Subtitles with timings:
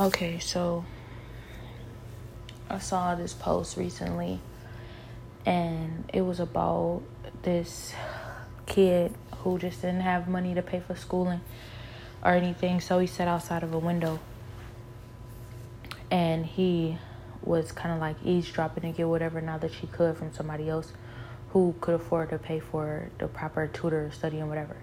[0.00, 0.84] Okay, so
[2.70, 4.38] I saw this post recently
[5.44, 7.02] and it was about
[7.42, 7.92] this
[8.66, 11.40] kid who just didn't have money to pay for schooling
[12.24, 14.20] or anything, so he sat outside of a window
[16.12, 16.96] and he
[17.42, 20.92] was kind of like eavesdropping to get whatever knowledge he could from somebody else
[21.50, 24.76] who could afford to pay for the proper tutor study and whatever.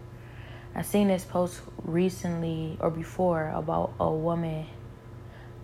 [0.76, 4.66] I seen this post recently or before about a woman.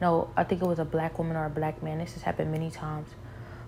[0.01, 1.99] No, I think it was a black woman or a black man.
[1.99, 3.07] This has happened many times.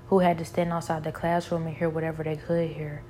[0.07, 3.03] Who had to stand outside the classroom and hear whatever they could hear.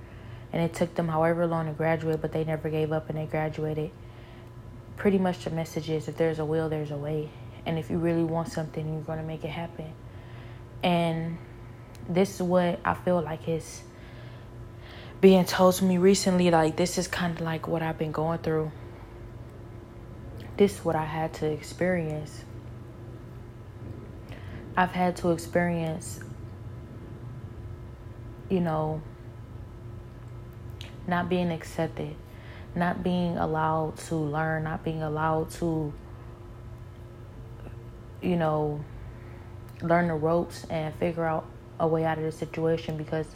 [0.52, 3.26] And it took them however long to graduate, but they never gave up and they
[3.26, 3.91] graduated.
[4.98, 7.30] Pretty much the message is if there's a will, there's a way.
[7.66, 9.94] And if you really want something, you're going to make it happen.
[10.84, 11.38] And
[12.10, 13.84] this is what I feel like is
[15.21, 16.52] being told to me recently.
[16.52, 18.71] Like, this is kind of like what I've been going through.
[20.58, 22.44] This is what I had to experience.
[24.76, 26.20] I've had to experience,
[28.49, 29.02] you know,
[31.05, 32.16] not being accepted,
[32.76, 35.94] not being allowed to learn, not being allowed to,
[38.21, 38.84] you know,
[39.84, 41.46] learn the ropes and figure out
[41.79, 43.27] a way out of the situation because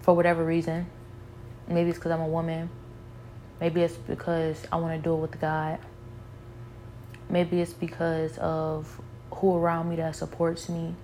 [0.00, 0.86] for whatever reason,
[1.68, 2.70] maybe it's because I'm a woman,
[3.60, 5.78] maybe it's because I want to do it with God,
[7.28, 10.94] maybe it's because of who around me that supports me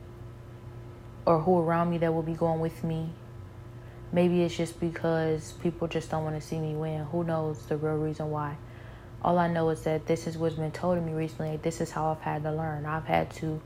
[1.27, 3.11] or who around me that will be going with me.
[4.13, 7.05] Maybe it's just because people just don't want to see me win.
[7.05, 8.57] Who knows the real reason why?
[9.23, 11.57] All I know is that this is what's been told to me recently.
[11.57, 12.87] This is how I've had to learn.
[12.87, 13.61] I've had to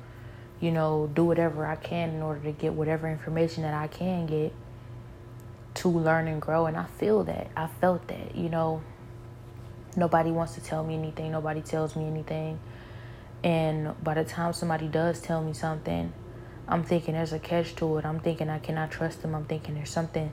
[0.61, 4.27] you know, do whatever I can in order to get whatever information that I can
[4.27, 4.53] get
[5.75, 6.67] to learn and grow.
[6.67, 7.49] And I feel that.
[7.57, 8.83] I felt that, you know.
[9.97, 11.33] Nobody wants to tell me anything.
[11.33, 12.59] Nobody tells me anything.
[13.45, 16.13] And by the time somebody does tell me something,
[16.67, 18.05] I'm thinking there's a catch to it.
[18.05, 19.35] I'm thinking I cannot trust them.
[19.35, 20.33] I'm thinking there's something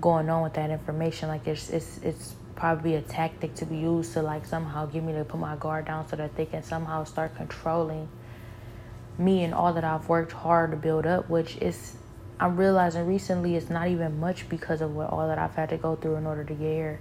[0.00, 1.28] going on with that information.
[1.28, 5.12] Like it's it's it's probably a tactic to be used to like somehow get me
[5.12, 8.08] to put my guard down so that they can somehow start controlling
[9.18, 11.96] me and all that I've worked hard to build up, which is
[12.38, 15.78] I'm realizing recently it's not even much because of what all that I've had to
[15.78, 17.00] go through in order to get here.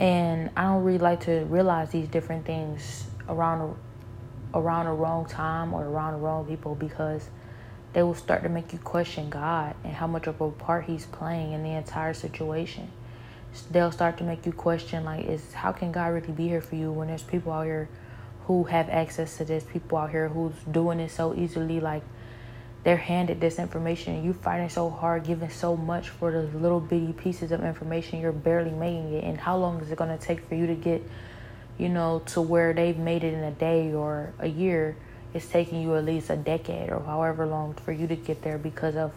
[0.00, 3.76] And I don't really like to realize these different things around
[4.54, 7.28] around the wrong time or around the wrong people because
[7.92, 11.06] they will start to make you question God and how much of a part He's
[11.06, 12.90] playing in the entire situation.
[13.70, 16.74] They'll start to make you question like, is how can God really be here for
[16.74, 17.88] you when there's people out here
[18.46, 22.02] who have access to this, people out here who's doing it so easily, like
[22.82, 26.80] they're handed this information and you fighting so hard, giving so much for those little
[26.80, 29.24] bitty pieces of information, you're barely making it.
[29.24, 31.02] And how long is it gonna take for you to get,
[31.78, 34.96] you know, to where they've made it in a day or a year?
[35.32, 38.58] It's taking you at least a decade or however long for you to get there
[38.58, 39.12] because of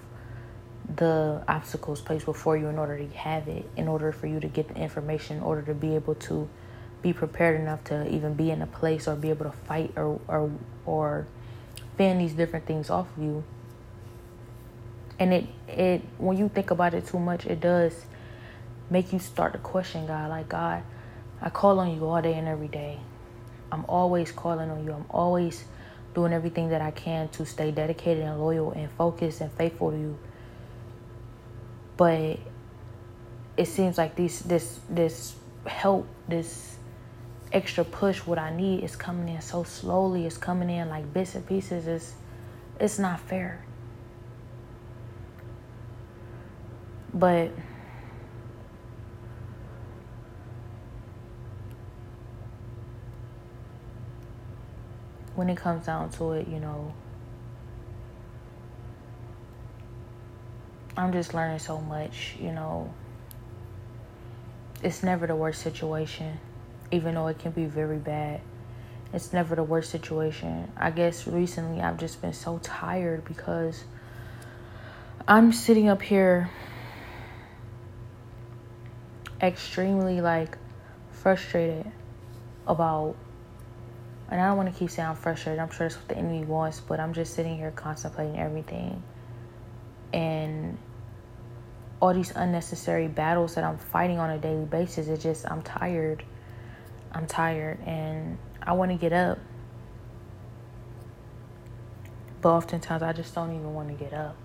[0.95, 4.47] the obstacles placed before you in order to have it, in order for you to
[4.47, 6.49] get the information, in order to be able to
[7.01, 10.19] be prepared enough to even be in a place or be able to fight or
[10.27, 10.51] or
[10.85, 11.27] or
[11.97, 13.43] fan these different things off of you.
[15.19, 18.05] And it it when you think about it too much, it does
[18.89, 20.29] make you start to question God.
[20.29, 20.83] Like God,
[21.41, 22.99] I call on you all day and every day.
[23.71, 24.93] I'm always calling on you.
[24.93, 25.63] I'm always
[26.15, 29.97] doing everything that I can to stay dedicated and loyal and focused and faithful to
[29.97, 30.17] you.
[31.95, 32.39] But
[33.55, 36.77] it seems like these this this help, this
[37.51, 40.25] extra push what I need is coming in so slowly.
[40.25, 41.87] It's coming in like bits and pieces.
[41.87, 42.13] It's
[42.79, 43.63] it's not fair.
[47.13, 47.51] But
[55.37, 56.93] when it comes down to it, you know,
[60.97, 62.93] I'm just learning so much, you know.
[64.83, 66.37] It's never the worst situation
[66.91, 68.41] even though it can be very bad.
[69.13, 70.71] It's never the worst situation.
[70.77, 73.83] I guess recently I've just been so tired because
[75.27, 76.49] I'm sitting up here
[79.41, 80.57] extremely like
[81.11, 81.91] frustrated
[82.65, 83.15] about
[84.29, 85.59] and I don't want to keep saying I'm frustrated.
[85.59, 89.01] I'm sure that's what the enemy wants, but I'm just sitting here contemplating everything.
[90.11, 90.77] And
[92.01, 96.23] all these unnecessary battles that I'm fighting on a daily basis, it just I'm tired.
[97.11, 99.39] I'm tired and I want to get up.
[102.41, 104.35] But oftentimes I just don't even want to get up.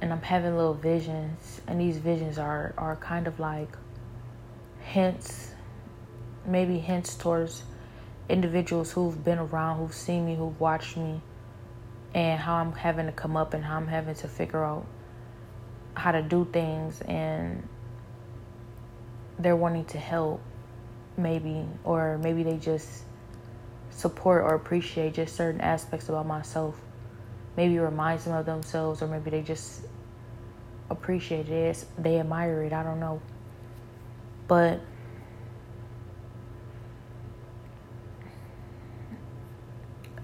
[0.00, 3.74] And I'm having little visions, and these visions are, are kind of like
[4.80, 5.52] hints,
[6.44, 7.62] maybe hints towards
[8.28, 11.20] individuals who've been around, who've seen me, who've watched me,
[12.14, 14.86] and how I'm having to come up and how I'm having to figure out
[15.94, 17.68] how to do things, and
[19.38, 20.40] they're wanting to help,
[21.16, 23.04] maybe, or maybe they just
[23.90, 26.80] support or appreciate just certain aspects about myself.
[27.56, 29.82] Maybe reminds them of themselves, or maybe they just
[30.90, 31.84] appreciate it.
[31.98, 32.72] They admire it.
[32.72, 33.20] I don't know.
[34.48, 34.80] But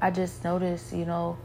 [0.00, 1.36] I just noticed, you know,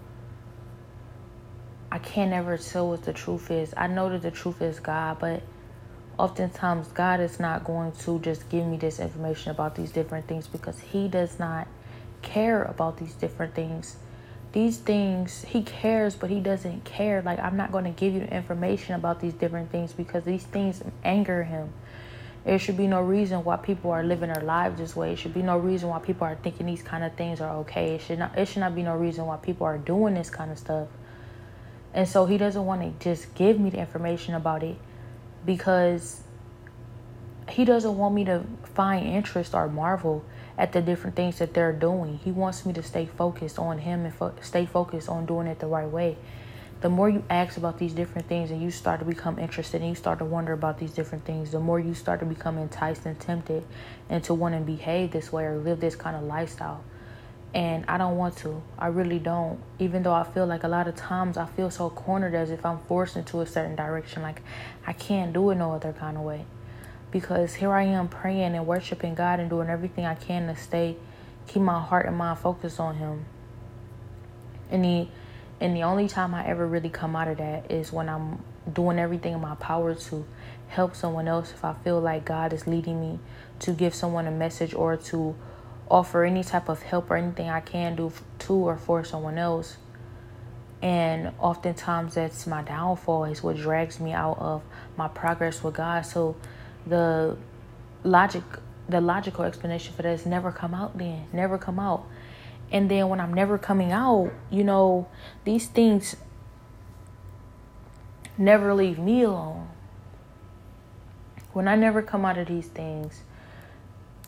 [1.92, 3.74] I can't ever tell what the truth is.
[3.75, 5.44] I know that the truth is God, but
[6.18, 10.48] oftentimes God is not going to just give me this information about these different things
[10.48, 11.68] because He does not
[12.22, 13.98] care about these different things.
[14.54, 17.22] These things, He cares, but He doesn't care.
[17.22, 20.81] Like, I'm not going to give you information about these different things because these things
[21.04, 21.74] anger Him.
[22.46, 25.14] There should be no reason why people are living their lives this way.
[25.14, 27.96] It should be no reason why people are thinking these kind of things are okay.
[27.96, 30.52] It should not it should not be no reason why people are doing this kind
[30.52, 30.88] of stuff.
[31.94, 34.78] And so he doesn't want to just give me the information about it
[35.44, 36.22] because
[37.50, 38.44] he doesn't want me to
[38.76, 40.24] find interest or marvel
[40.56, 42.20] at the different things that they're doing.
[42.24, 45.60] He wants me to stay focused on him and fo- stay focused on doing it
[45.60, 46.18] the right way
[46.86, 49.90] the more you ask about these different things and you start to become interested and
[49.90, 53.08] you start to wonder about these different things, the more you start to become enticed
[53.08, 53.64] and tempted
[54.08, 56.84] and to want to behave this way or live this kind of lifestyle.
[57.56, 58.62] And I don't want to.
[58.78, 59.60] I really don't.
[59.80, 62.64] Even though I feel like a lot of times I feel so cornered as if
[62.64, 64.22] I'm forced into a certain direction.
[64.22, 64.44] Like
[64.86, 66.46] I can't do it no other kind of way.
[67.10, 70.98] Because here I am praying and worshiping God and doing everything I can to stay,
[71.48, 73.26] keep my heart and mind focused on Him.
[74.70, 75.10] And He
[75.62, 79.00] and the only time I ever really come out of that is when I'm doing
[79.00, 80.25] everything in my power to
[80.68, 81.52] help someone else.
[81.52, 83.19] If I feel like God is leading me
[83.60, 85.36] to give someone a message or to
[85.90, 89.78] offer any type of help or anything I can do to or for someone else.
[90.81, 94.62] And oftentimes that's my downfall, is what drags me out of
[94.98, 96.06] my progress with God.
[96.06, 96.36] So
[96.86, 97.38] the
[98.04, 98.44] logic,
[98.90, 102.06] the logical explanation for that has never come out then, never come out.
[102.72, 105.08] And then when I'm never coming out, you know,
[105.44, 106.16] these things
[108.38, 109.70] never leave me alone.
[111.54, 113.22] When I never come out of these things,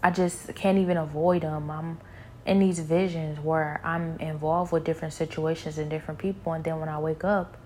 [0.02, 1.70] I just can't even avoid them.
[1.70, 2.00] I'm
[2.46, 6.88] in these visions where I'm involved with different situations and different people, and then when
[6.88, 7.58] I wake up,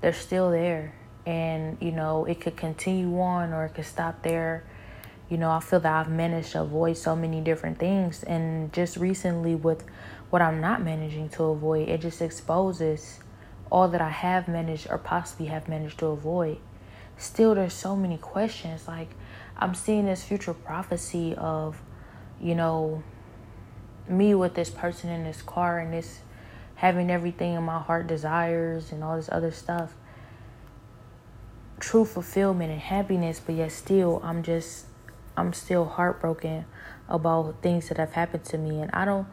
[0.00, 0.94] they're still there.
[1.26, 4.64] And, you know, it could continue on or it could stop there.
[5.28, 8.22] You know, I feel that I've managed to avoid so many different things.
[8.22, 9.84] And just recently, with
[10.30, 11.88] what I'm not managing to avoid.
[11.88, 13.20] It just exposes
[13.70, 16.58] all that I have managed or possibly have managed to avoid.
[17.16, 18.86] Still, there's so many questions.
[18.86, 19.10] Like,
[19.56, 21.82] I'm seeing this future prophecy of,
[22.40, 23.02] you know,
[24.08, 26.20] me with this person in this car and this
[26.76, 29.94] having everything in my heart desires and all this other stuff.
[31.80, 34.86] True fulfillment and happiness, but yet still, I'm just,
[35.36, 36.66] I'm still heartbroken
[37.08, 38.80] about things that have happened to me.
[38.80, 39.26] And I don't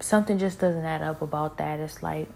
[0.00, 1.78] something just doesn't add up about that.
[1.80, 2.28] It's like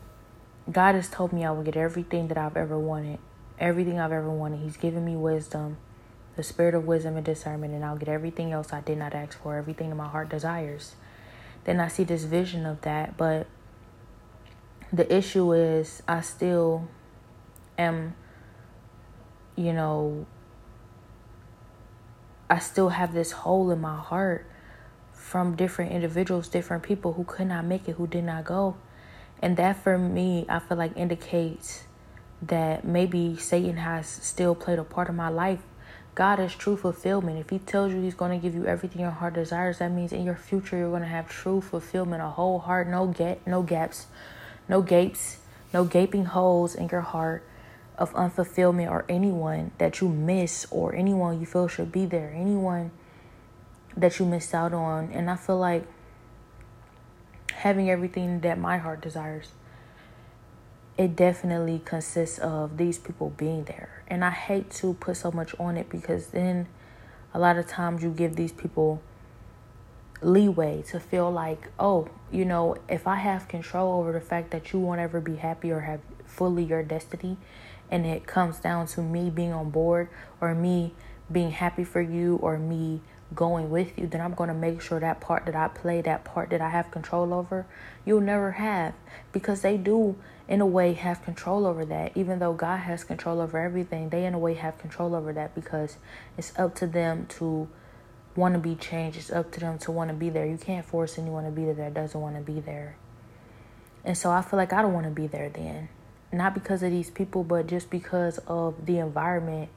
[0.70, 3.18] God has told me I will get everything that I've ever wanted,
[3.58, 4.60] everything I've ever wanted.
[4.60, 5.78] He's given me wisdom,
[6.36, 9.40] the spirit of wisdom and discernment, and I'll get everything else I did not ask
[9.42, 10.94] for, everything that my heart desires.
[11.64, 13.46] Then I see this vision of that, but
[14.92, 16.88] the issue is I still
[17.78, 18.14] am,
[19.56, 20.26] you know,
[22.48, 24.46] I still have this hole in my heart
[25.24, 28.76] from different individuals, different people who could not make it, who did not go.
[29.40, 31.84] And that for me, I feel like indicates
[32.42, 35.60] that maybe Satan has still played a part of my life.
[36.14, 37.38] God is true fulfillment.
[37.38, 40.12] If He tells you He's going to give you everything your heart desires, that means
[40.12, 43.62] in your future you're going to have true fulfillment, a whole heart, no gap, no
[43.62, 44.06] gaps,
[44.68, 45.38] no gapes,
[45.72, 47.42] no gaping holes in your heart
[47.96, 52.90] of unfulfillment or anyone that you miss or anyone you feel should be there, anyone
[53.96, 55.10] that you missed out on.
[55.12, 55.86] And I feel like
[57.52, 59.52] having everything that my heart desires,
[60.96, 64.02] it definitely consists of these people being there.
[64.06, 66.66] And I hate to put so much on it because then
[67.32, 69.02] a lot of times you give these people
[70.22, 74.72] leeway to feel like, oh, you know, if I have control over the fact that
[74.72, 77.36] you won't ever be happy or have fully your destiny,
[77.90, 80.08] and it comes down to me being on board
[80.40, 80.94] or me
[81.30, 83.00] being happy for you or me
[83.34, 86.24] going with you, then I'm going to make sure that part that I play, that
[86.24, 87.66] part that I have control over,
[88.04, 88.94] you'll never have.
[89.32, 90.16] Because they do,
[90.48, 92.12] in a way, have control over that.
[92.16, 95.54] Even though God has control over everything, they, in a way, have control over that
[95.54, 95.96] because
[96.36, 97.68] it's up to them to
[98.36, 99.18] want to be changed.
[99.18, 100.46] It's up to them to want to be there.
[100.46, 102.96] You can't force anyone to be there that doesn't want to be there.
[104.04, 105.88] And so I feel like I don't want to be there then.
[106.32, 109.70] Not because of these people, but just because of the environment,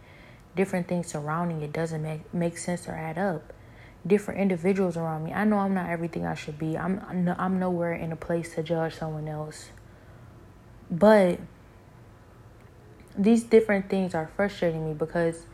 [0.58, 3.54] different things surrounding it doesn't make make sense or add up.
[4.06, 5.34] Different individuals around me.
[5.34, 6.78] I know I'm not everything I should be.
[6.78, 7.02] I'm
[7.38, 9.70] I'm nowhere in a place to judge someone else.
[10.90, 11.40] But
[13.18, 15.46] these different things are frustrating me because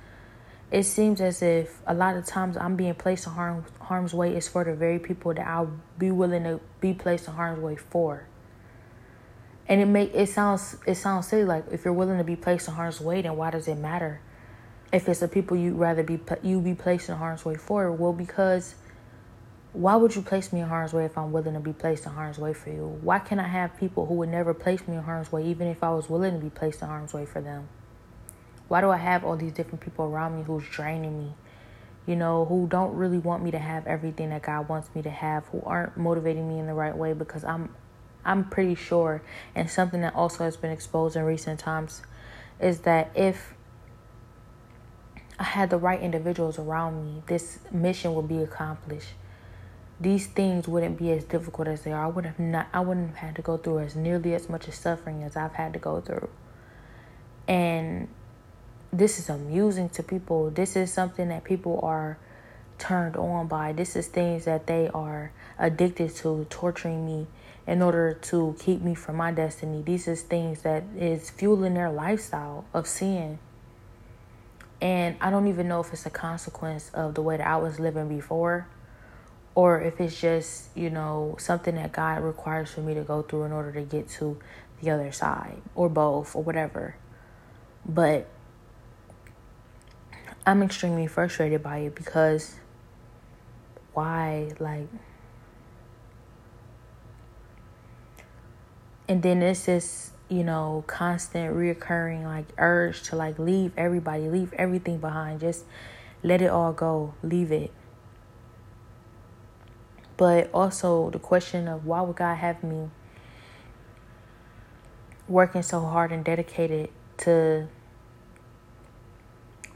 [0.71, 4.35] it seems as if a lot of times I'm being placed in harm, harm's way
[4.35, 7.75] is for the very people that I'll be willing to be placed in harm's way
[7.75, 8.25] for.
[9.67, 12.67] And it make it sounds it sounds silly like if you're willing to be placed
[12.67, 14.19] in harm's way, then why does it matter?
[14.93, 18.13] If it's the people you'd rather be you be placed in harm's way for, well,
[18.13, 18.75] because
[19.73, 22.11] why would you place me in harm's way if I'm willing to be placed in
[22.11, 22.99] harm's way for you?
[23.01, 25.83] Why can't I have people who would never place me in harm's way, even if
[25.83, 27.67] I was willing to be placed in harm's way for them?
[28.67, 31.33] Why do I have all these different people around me who's draining me?
[32.05, 35.09] You know, who don't really want me to have everything that God wants me to
[35.09, 37.73] have, who aren't motivating me in the right way because I'm
[38.25, 39.21] I'm pretty sure
[39.53, 42.01] and something that also has been exposed in recent times
[42.59, 43.52] is that if
[45.39, 49.09] I had the right individuals around me, this mission would be accomplished.
[49.99, 52.05] These things wouldn't be as difficult as they are.
[52.05, 54.67] I would have not I wouldn't have had to go through as nearly as much
[54.67, 56.29] of suffering as I've had to go through.
[57.47, 58.07] And
[58.91, 60.49] this is amusing to people.
[60.49, 62.17] This is something that people are
[62.77, 63.73] turned on by.
[63.73, 67.27] This is things that they are addicted to, torturing me
[67.65, 69.81] in order to keep me from my destiny.
[69.81, 73.39] These is things that is fueling their lifestyle of sin.
[74.83, 77.79] And I don't even know if it's a consequence of the way that I was
[77.79, 78.67] living before
[79.55, 83.45] or if it's just, you know, something that God requires for me to go through
[83.45, 84.37] in order to get to
[84.81, 86.97] the other side or both or whatever.
[87.85, 88.27] But
[90.45, 92.55] I'm extremely frustrated by it because
[93.93, 94.51] why?
[94.59, 94.89] Like,
[99.07, 104.51] and then it's this, you know, constant reoccurring like urge to like leave everybody, leave
[104.53, 105.65] everything behind, just
[106.23, 107.71] let it all go, leave it.
[110.17, 112.89] But also the question of why would God have me
[115.27, 117.67] working so hard and dedicated to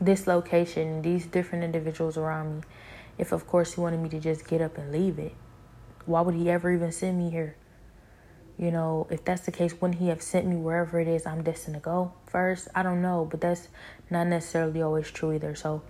[0.01, 2.61] this location, these different individuals around me,
[3.17, 5.33] if of course he wanted me to just get up and leave it,
[6.05, 7.55] why would he ever even send me here?
[8.57, 11.43] You know, if that's the case, wouldn't he have sent me wherever it is I'm
[11.43, 12.67] destined to go first?
[12.73, 13.67] I don't know, but that's
[14.09, 15.53] not necessarily always true either.
[15.53, 15.83] So,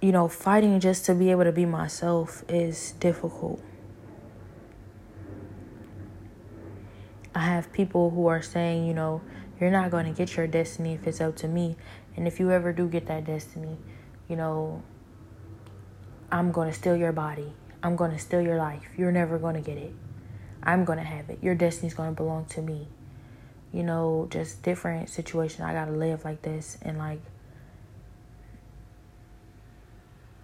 [0.00, 3.62] you know, fighting just to be able to be myself is difficult.
[7.32, 9.22] I have people who are saying, you know,
[9.60, 11.76] you're not going to get your destiny if it's up to me.
[12.16, 13.76] And if you ever do get that destiny,
[14.28, 14.82] you know,
[16.32, 17.52] I'm going to steal your body.
[17.84, 18.82] I'm going to steal your life.
[18.96, 19.94] You're never going to get it.
[20.62, 21.38] I'm going to have it.
[21.42, 22.88] Your destiny's going to belong to me.
[23.72, 25.60] You know, just different situations.
[25.60, 26.76] I got to live like this.
[26.82, 27.20] And like,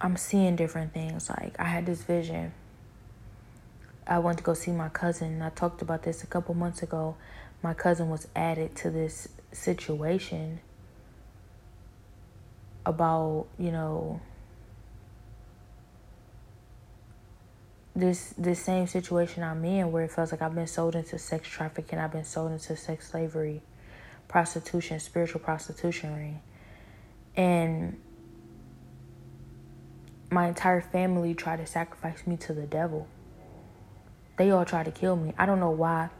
[0.01, 1.29] I'm seeing different things.
[1.29, 2.53] Like, I had this vision.
[4.07, 5.43] I went to go see my cousin.
[5.43, 7.17] I talked about this a couple months ago.
[7.63, 10.61] My cousin was added to this situation
[12.85, 14.21] about, you know,
[17.97, 21.49] this this same situation I'm in where it feels like I've been sold into sex
[21.49, 23.63] trafficking, I've been sold into sex slavery,
[24.29, 26.15] prostitution, spiritual prostitution.
[26.15, 26.41] ring.
[27.37, 28.01] And
[30.31, 33.09] my entire family tried to sacrifice me to the devil.
[34.37, 35.33] They all tried to kill me.
[35.39, 36.11] I don't know why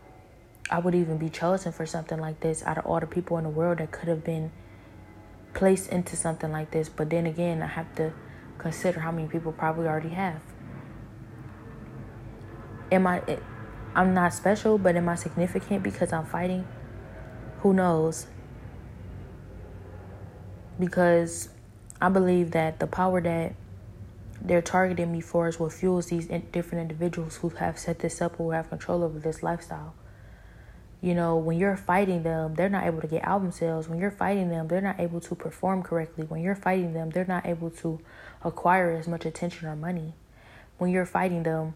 [0.71, 3.45] I would even be chosen for something like this out of all the people in
[3.45, 4.51] the world that could have been
[5.55, 6.89] placed into something like this.
[6.89, 8.13] But then again, I have to
[8.59, 10.41] consider how many people probably already have.
[12.93, 13.23] Am I?
[13.95, 16.67] I'm not special, but am I significant because I'm fighting?
[17.61, 18.27] Who knows?
[20.79, 21.49] Because
[22.01, 23.55] I believe that the power that
[24.41, 28.37] they're targeting me for is what fuels these different individuals who have set this up,
[28.37, 29.95] who have control over this lifestyle.
[31.01, 33.89] You know, when you're fighting them, they're not able to get album sales.
[33.89, 36.25] When you're fighting them, they're not able to perform correctly.
[36.25, 38.01] When you're fighting them, they're not able to
[38.45, 40.15] acquire as much attention or money.
[40.79, 41.75] When you're fighting them,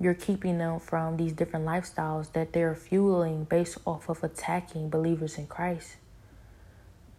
[0.00, 5.38] you're keeping them from these different lifestyles that they're fueling based off of attacking believers
[5.38, 5.96] in Christ,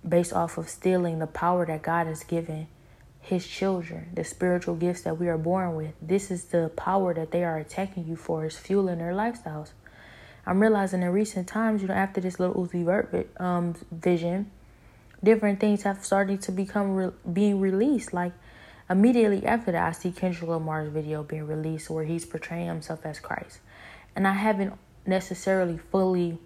[0.07, 2.67] based off of stealing the power that God has given
[3.19, 5.93] His children, the spiritual gifts that we are born with.
[6.01, 9.71] This is the power that they are attacking you for, is fueling their lifestyles.
[10.45, 14.49] I'm realizing in recent times, you know, after this little Uzi Vert um, vision,
[15.21, 18.13] different things have started to become re- being released.
[18.13, 18.31] Like
[18.89, 23.19] Immediately after that, I see Kendrick Lamar's video being released where he's portraying himself as
[23.19, 23.59] Christ.
[24.15, 24.73] And I haven't
[25.05, 26.39] necessarily fully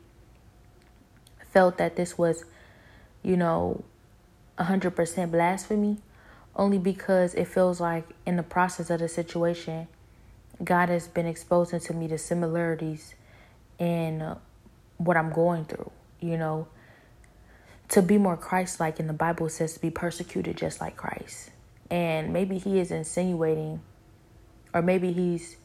[1.52, 2.44] felt that this was,
[3.22, 3.84] you know,
[4.60, 5.98] 100% blasphemy,
[6.56, 9.88] only because it feels like in the process of the situation,
[10.64, 13.16] God has been exposing to me the similarities
[13.80, 14.36] in
[14.98, 16.68] what I'm going through, you know.
[17.90, 21.52] To be more Christ like in the Bible says to be persecuted just like Christ.
[21.94, 23.80] And maybe he is insinuating,
[24.74, 25.58] or maybe he's,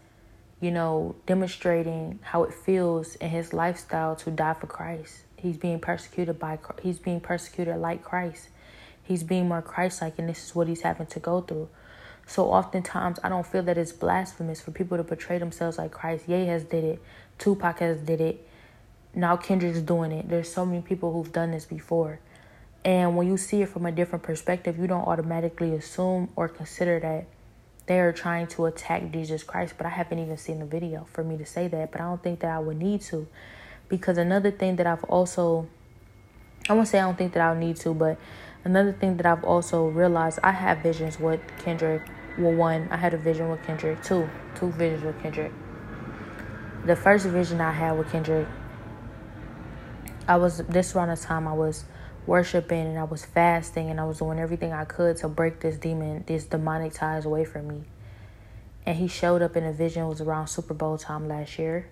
[0.60, 5.22] you know, demonstrating how it feels in his lifestyle to die for Christ.
[5.36, 8.50] He's being persecuted by, he's being persecuted like Christ.
[9.02, 11.70] He's being more Christ like, and this is what he's having to go through.
[12.26, 16.28] So oftentimes, I don't feel that it's blasphemous for people to portray themselves like Christ.
[16.28, 17.02] Ye has did it.
[17.38, 18.46] Tupac has did it.
[19.14, 20.28] Now Kendrick's doing it.
[20.28, 22.20] There's so many people who've done this before.
[22.88, 26.98] And when you see it from a different perspective, you don't automatically assume or consider
[27.00, 27.26] that
[27.84, 29.74] they are trying to attack Jesus Christ.
[29.76, 31.92] But I haven't even seen the video for me to say that.
[31.92, 33.28] But I don't think that I would need to.
[33.90, 35.68] Because another thing that I've also,
[36.70, 38.18] I won't say I don't think that I'll need to, but
[38.64, 42.00] another thing that I've also realized, I have visions with Kendrick.
[42.38, 44.02] Well, one, I had a vision with Kendrick.
[44.02, 45.52] Two, two visions with Kendrick.
[46.86, 48.48] The first vision I had with Kendrick,
[50.26, 51.84] I was, this around the time I was
[52.28, 55.78] worshiping and I was fasting and I was doing everything I could to break this
[55.78, 57.82] demon, this demonic ties away from me.
[58.84, 60.04] And he showed up in a vision.
[60.04, 61.90] It was around Super Bowl time last year.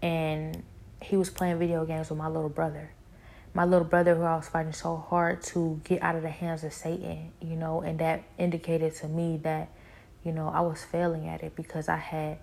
[0.00, 0.62] And
[1.02, 2.92] he was playing video games with my little brother.
[3.52, 6.62] My little brother, who I was fighting so hard to get out of the hands
[6.62, 9.70] of Satan, you know, and that indicated to me that,
[10.22, 12.38] you know, I was failing at it because I had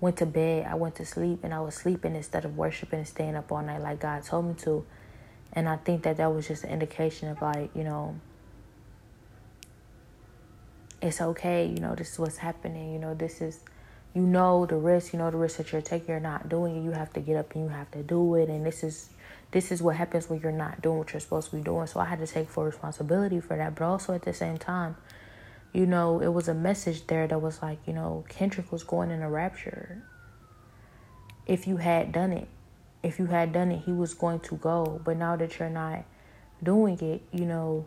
[0.00, 3.08] went to bed, I went to sleep, and I was sleeping instead of worshiping and
[3.08, 4.84] staying up all night like God told me to.
[5.52, 8.20] And I think that that was just an indication of like, you know,
[11.00, 13.60] it's okay, you know, this is what's happening, you know, this is,
[14.14, 16.84] you know, the risk, you know, the risk that you're taking, you're not doing it,
[16.84, 18.48] you have to get up and you have to do it.
[18.48, 19.10] And this is,
[19.50, 21.86] this is what happens when you're not doing what you're supposed to be doing.
[21.86, 23.74] So I had to take full responsibility for that.
[23.74, 24.96] But also at the same time,
[25.72, 29.10] you know, it was a message there that was like, you know, Kendrick was going
[29.10, 30.02] in a rapture.
[31.46, 32.48] If you had done it,
[33.02, 35.00] if you had done it, he was going to go.
[35.04, 36.04] But now that you're not
[36.62, 37.86] doing it, you know,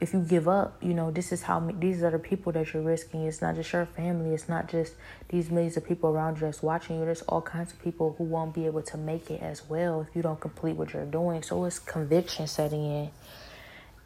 [0.00, 2.82] if you give up, you know, this is how these are the people that you're
[2.82, 3.26] risking.
[3.26, 4.34] It's not just your family.
[4.34, 4.94] It's not just
[5.28, 7.04] these millions of people around you that's watching you.
[7.04, 10.16] There's all kinds of people who won't be able to make it as well if
[10.16, 11.42] you don't complete what you're doing.
[11.42, 13.10] So it's conviction setting in.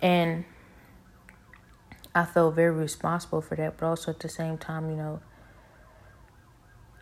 [0.03, 0.45] And
[2.13, 3.77] I felt very responsible for that.
[3.77, 5.21] But also at the same time, you know,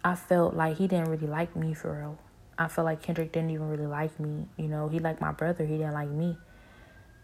[0.04, 2.18] I felt like he didn't really like me for real.
[2.58, 4.46] I felt like Kendrick didn't even really like me.
[4.56, 6.36] You know, he liked my brother, he didn't like me.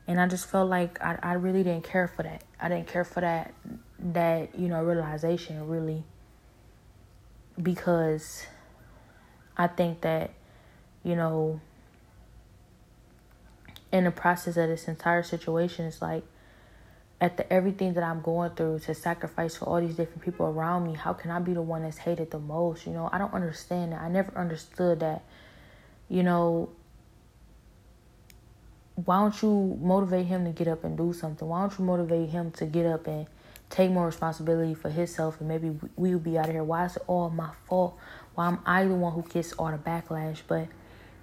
[0.06, 2.42] And I just felt like I, I really didn't care for that.
[2.60, 3.52] I didn't care for that
[3.98, 6.04] that, you know, realization really
[7.60, 8.46] because
[9.56, 10.30] I think that,
[11.02, 11.60] you know,
[13.92, 16.24] in the process of this entire situation, it's like
[17.20, 20.85] at the everything that I'm going through to sacrifice for all these different people around
[20.85, 22.87] me, how can I be the one that's hated the most?
[22.87, 24.00] You know, I don't understand that.
[24.00, 25.24] I never understood that,
[26.09, 26.70] you know,
[29.04, 31.46] why don't you motivate him to get up and do something?
[31.46, 33.26] Why don't you motivate him to get up and
[33.70, 36.64] take more responsibility for himself and maybe we'll be out of here?
[36.64, 37.96] Why is it all my fault?
[38.35, 40.38] Why am I the one who gets all the backlash?
[40.46, 40.68] But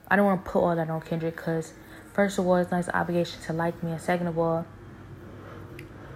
[0.10, 1.74] I don't want to put all that on Kendrick because,
[2.14, 3.92] first of all, it's not his obligation to like me.
[3.92, 4.66] And second of all,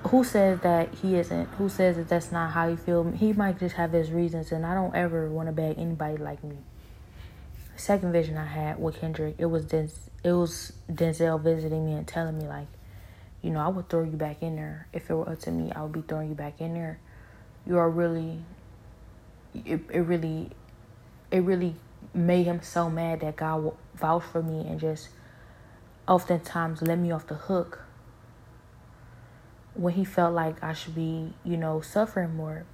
[0.08, 1.46] who says that he isn't?
[1.58, 3.12] Who says that that's not how he feel?
[3.12, 6.44] He might just have his reasons, and I don't ever want to beg anybody like
[6.44, 6.58] me.
[7.76, 12.38] Second vision I had with Kendrick, it was it was Denzel visiting me and telling
[12.38, 12.68] me like,
[13.42, 15.72] you know, I would throw you back in there if it were up to me.
[15.72, 17.00] I would be throwing you back in there.
[17.66, 18.40] You are really,
[19.54, 20.50] it, it really,
[21.32, 21.76] it really
[22.14, 25.10] made him so mad that God vouched for me and just
[26.08, 27.86] oftentimes let me off the hook
[29.80, 32.66] when he felt like I should be, you know, suffering more.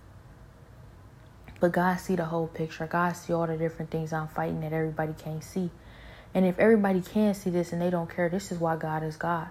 [1.60, 2.88] But God see the whole picture.
[2.88, 5.70] God see all the different things I'm fighting that everybody can't see.
[6.34, 9.18] And if everybody can see this and they don't care, this is why God is
[9.18, 9.50] God.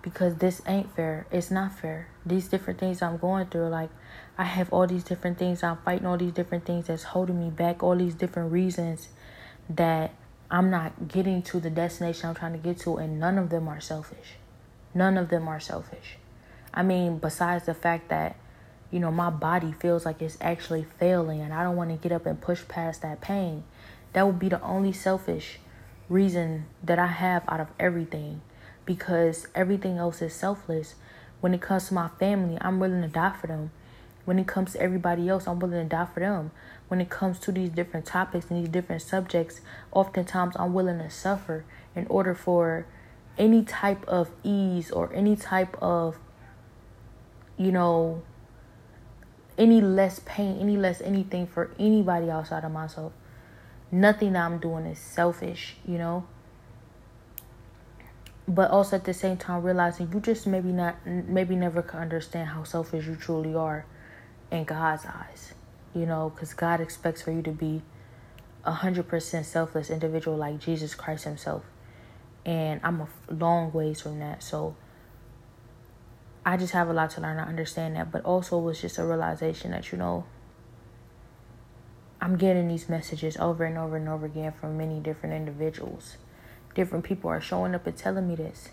[0.00, 1.26] Because this ain't fair.
[1.32, 2.06] It's not fair.
[2.24, 3.90] These different things I'm going through, like
[4.38, 7.50] I have all these different things I'm fighting, all these different things that's holding me
[7.50, 9.08] back, all these different reasons
[9.68, 10.14] that
[10.52, 13.66] I'm not getting to the destination I'm trying to get to, and none of them
[13.66, 14.36] are selfish.
[14.94, 16.16] None of them are selfish.
[16.74, 18.36] I mean, besides the fact that,
[18.90, 22.12] you know, my body feels like it's actually failing and I don't want to get
[22.12, 23.64] up and push past that pain,
[24.12, 25.58] that would be the only selfish
[26.08, 28.42] reason that I have out of everything
[28.84, 30.94] because everything else is selfless.
[31.40, 33.70] When it comes to my family, I'm willing to die for them.
[34.24, 36.52] When it comes to everybody else, I'm willing to die for them.
[36.88, 41.10] When it comes to these different topics and these different subjects, oftentimes I'm willing to
[41.10, 41.64] suffer
[41.96, 42.86] in order for
[43.38, 46.18] any type of ease or any type of,
[47.62, 48.22] you know,
[49.56, 53.12] any less pain, any less anything for anybody outside of myself.
[53.90, 56.26] Nothing that I'm doing is selfish, you know.
[58.48, 62.48] But also at the same time realizing you just maybe not maybe never can understand
[62.48, 63.86] how selfish you truly are
[64.50, 65.54] in God's eyes.
[65.94, 67.82] You know, because God expects for you to be
[68.64, 71.62] a hundred percent selfless individual like Jesus Christ Himself.
[72.44, 74.42] And I'm a long ways from that.
[74.42, 74.74] So
[76.44, 77.38] I just have a lot to learn.
[77.38, 78.10] I understand that.
[78.10, 80.24] But also it was just a realization that, you know,
[82.20, 86.16] I'm getting these messages over and over and over again from many different individuals.
[86.74, 88.70] Different people are showing up and telling me this.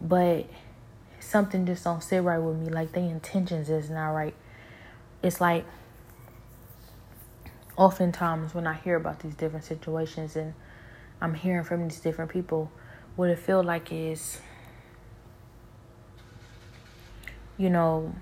[0.00, 0.46] But
[1.20, 2.68] something just don't sit right with me.
[2.68, 4.34] Like the intentions is not right.
[5.22, 5.64] It's like
[7.76, 10.54] oftentimes when I hear about these different situations and
[11.20, 12.70] I'm hearing from these different people,
[13.16, 14.40] what it feel like is
[17.56, 18.14] you know,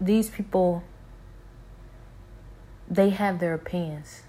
[0.00, 0.82] these people,
[2.88, 4.22] they have their opinions.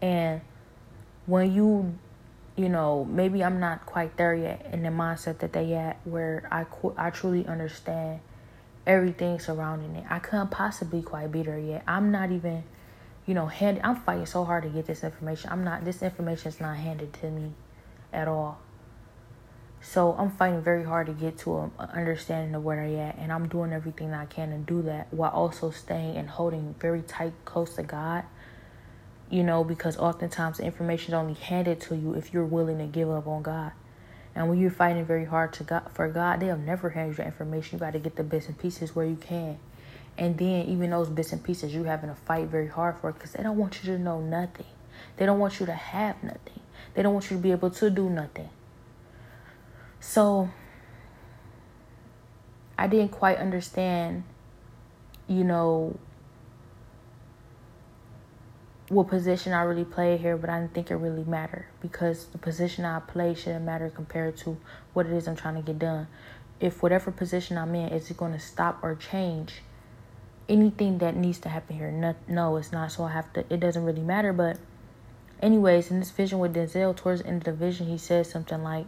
[0.00, 0.40] And
[1.26, 1.98] when you,
[2.56, 6.48] you know, maybe I'm not quite there yet in the mindset that they at where
[6.50, 6.64] I,
[6.96, 8.20] I truly understand
[8.86, 10.04] everything surrounding it.
[10.08, 11.84] I couldn't possibly quite be there yet.
[11.86, 12.64] I'm not even,
[13.26, 15.50] you know, hand, I'm fighting so hard to get this information.
[15.52, 17.52] I'm not, this information is not handed to me
[18.12, 18.60] at all.
[19.80, 23.32] So I'm fighting very hard to get to an understanding of where I at, and
[23.32, 27.32] I'm doing everything I can to do that while also staying and holding very tight,
[27.44, 28.24] close to God.
[29.30, 33.10] You know, because oftentimes information is only handed to you if you're willing to give
[33.10, 33.72] up on God.
[34.34, 37.76] And when you're fighting very hard to God for God, they'll never hand you information.
[37.76, 39.58] You got to get the bits and pieces where you can.
[40.16, 43.32] And then even those bits and pieces, you're having to fight very hard for because
[43.32, 44.66] they don't want you to know nothing.
[45.16, 46.60] They don't want you to have nothing.
[46.94, 48.48] They don't want you to be able to do nothing.
[50.00, 50.50] So
[52.76, 54.24] I didn't quite understand,
[55.26, 55.98] you know,
[58.88, 62.38] what position I really played here, but I didn't think it really mattered because the
[62.38, 64.56] position I play shouldn't matter compared to
[64.94, 66.06] what it is I'm trying to get done.
[66.60, 69.62] If whatever position I'm in is it going to stop or change
[70.48, 72.90] anything that needs to happen here, no, no, it's not.
[72.92, 73.44] So I have to.
[73.52, 74.32] It doesn't really matter.
[74.32, 74.58] But,
[75.42, 78.62] anyways, in this vision with Denzel, towards the end of the vision, he says something
[78.62, 78.86] like,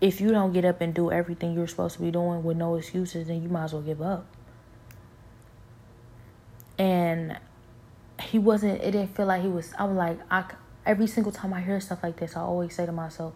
[0.00, 2.76] if you don't get up and do everything you're supposed to be doing with no
[2.76, 4.26] excuses, then you might as well give up.
[6.78, 7.38] And
[8.22, 10.44] he wasn't, it didn't feel like he was, I was like, I,
[10.86, 13.34] every single time I hear stuff like this, I always say to myself,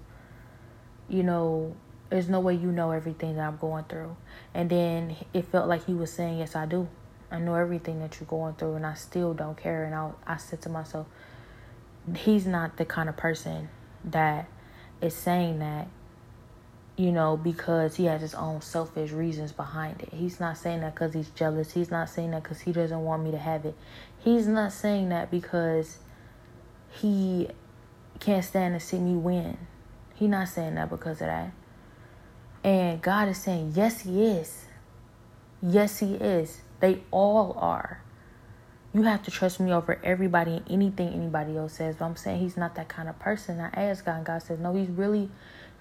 [1.09, 1.77] you know,
[2.09, 4.17] there's no way you know everything that I'm going through.
[4.55, 6.89] And then it felt like he was saying, yes, I do.
[7.31, 9.85] I know everything that you're going through, and I still don't care.
[9.85, 11.07] And I, I said to myself,
[12.17, 13.69] he's not the kind of person
[14.05, 14.47] that
[15.01, 15.89] is saying that
[16.97, 20.11] you know, because he has his own selfish reasons behind it.
[20.13, 21.73] He's not saying that because he's jealous.
[21.73, 23.75] He's not saying that because he doesn't want me to have it.
[24.19, 25.99] He's not saying that because
[26.91, 27.49] he
[28.21, 29.59] can't stand to see me win.
[30.15, 31.53] He's not saying that because of that.
[32.63, 34.67] And God is saying, yes, he is.
[35.61, 36.61] Yes, he is.
[36.81, 38.01] They all are.
[38.95, 41.97] You have to trust me over everybody and anything anybody else says.
[41.97, 43.59] But I'm saying he's not that kind of person.
[43.61, 45.29] I asked God, and God says, no, he's really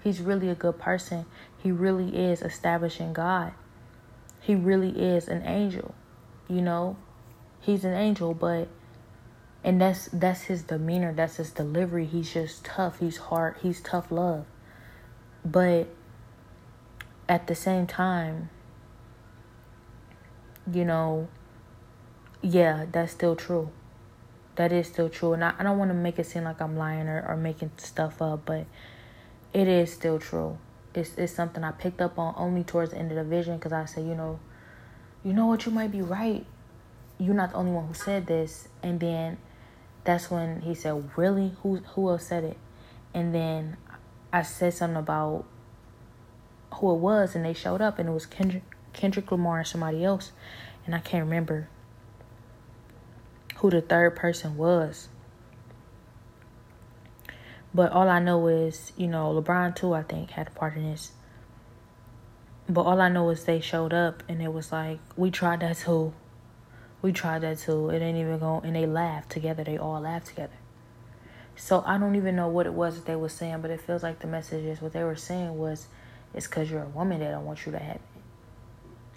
[0.04, 1.24] He's really a good person.
[1.62, 3.54] He really is establishing God.
[4.38, 5.94] He really is an angel.
[6.46, 6.98] You know,
[7.62, 8.68] he's an angel, but
[9.64, 12.04] and that's that's his demeanor, that's his delivery.
[12.04, 13.00] He's just tough.
[13.00, 13.56] He's hard.
[13.62, 14.44] He's tough love.
[15.42, 15.88] But
[17.26, 18.50] at the same time,
[20.70, 21.28] you know,
[22.42, 23.70] yeah, that's still true.
[24.56, 25.32] That is still true.
[25.32, 27.70] And I, I don't want to make it seem like I'm lying or, or making
[27.78, 28.66] stuff up, but
[29.54, 30.58] it is still true.
[30.94, 33.72] It's it's something I picked up on only towards the end of the vision because
[33.72, 34.40] I said, you know,
[35.24, 36.44] you know what, you might be right.
[37.18, 38.68] You're not the only one who said this.
[38.82, 39.38] And then
[40.02, 41.52] that's when he said, really?
[41.62, 42.58] Who who else said it?
[43.14, 43.76] And then
[44.32, 45.44] I said something about
[46.74, 50.04] who it was, and they showed up, and it was Kendrick Kendrick Lamar and somebody
[50.04, 50.32] else,
[50.84, 51.68] and I can't remember
[53.56, 55.08] who the third person was.
[57.74, 60.88] But all I know is, you know, LeBron too, I think, had a part in
[60.90, 61.10] this.
[62.68, 65.78] But all I know is they showed up and it was like, we tried that
[65.78, 66.14] too.
[67.02, 67.90] We tried that too.
[67.90, 69.64] It ain't even going, and they laughed together.
[69.64, 70.54] They all laughed together.
[71.56, 74.02] So I don't even know what it was that they were saying, but it feels
[74.02, 75.86] like the message is what they were saying was
[76.32, 78.00] it's because you're a woman they don't want you to have it.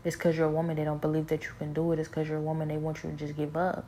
[0.04, 2.00] It's because you're a woman they don't believe that you can do it.
[2.00, 3.86] It's because you're a woman they want you to just give up.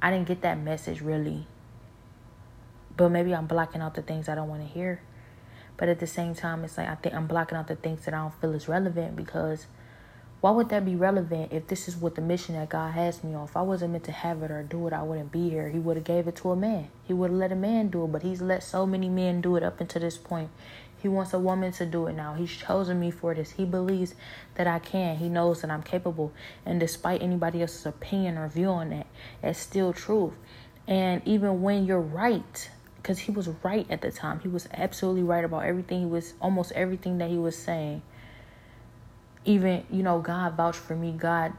[0.00, 1.46] I didn't get that message really.
[2.96, 5.00] But maybe I'm blocking out the things I don't want to hear.
[5.76, 8.14] But at the same time, it's like I think I'm blocking out the things that
[8.14, 9.66] I don't feel is relevant because
[10.40, 13.34] why would that be relevant if this is what the mission that God has me
[13.34, 13.44] on?
[13.44, 15.70] If I wasn't meant to have it or do it, I wouldn't be here.
[15.70, 16.88] He would have gave it to a man.
[17.02, 19.56] He would have let a man do it, but he's let so many men do
[19.56, 20.50] it up until this point.
[20.98, 22.34] He wants a woman to do it now.
[22.34, 23.52] He's chosen me for this.
[23.52, 24.14] He believes
[24.54, 25.16] that I can.
[25.16, 26.32] He knows that I'm capable.
[26.64, 29.06] And despite anybody else's opinion or view on that,
[29.42, 30.34] it's still truth.
[30.86, 32.70] And even when you're right,
[33.04, 34.40] because he was right at the time.
[34.40, 36.00] He was absolutely right about everything.
[36.00, 38.00] He was almost everything that he was saying.
[39.44, 41.12] Even, you know, God vouched for me.
[41.12, 41.52] God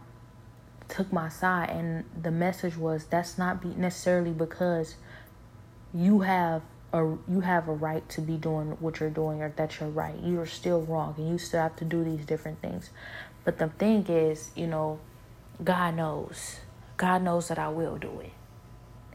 [0.90, 1.70] took my side.
[1.70, 4.96] And the message was that's not be necessarily because
[5.94, 9.80] you have a you have a right to be doing what you're doing or that
[9.80, 10.18] you're right.
[10.18, 12.90] You are still wrong and you still have to do these different things.
[13.44, 15.00] But the thing is, you know,
[15.64, 16.62] God knows.
[16.98, 18.32] God knows that I will do it.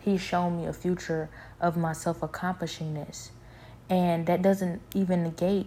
[0.00, 1.28] He's shown me a future
[1.60, 3.30] of myself accomplishing this.
[3.88, 5.66] And that doesn't even negate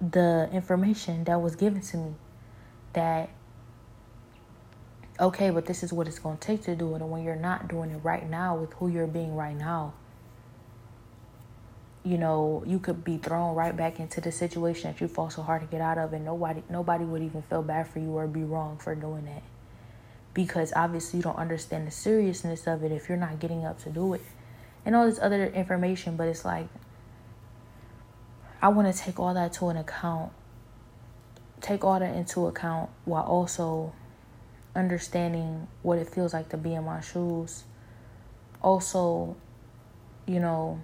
[0.00, 2.14] the information that was given to me
[2.92, 3.30] that
[5.18, 7.02] okay, but this is what it's going to take to do it.
[7.02, 9.92] And when you're not doing it right now with who you're being right now,
[12.02, 15.42] you know, you could be thrown right back into the situation that you fought so
[15.42, 18.26] hard to get out of, and nobody, nobody would even feel bad for you or
[18.26, 19.42] be wrong for doing that
[20.32, 23.90] because obviously you don't understand the seriousness of it if you're not getting up to
[23.90, 24.22] do it
[24.84, 26.66] and all this other information but it's like
[28.62, 30.32] i want to take all that to an account.
[31.60, 33.92] Take all that into account while also
[34.74, 37.64] understanding what it feels like to be in my shoes.
[38.62, 39.36] Also
[40.26, 40.80] you know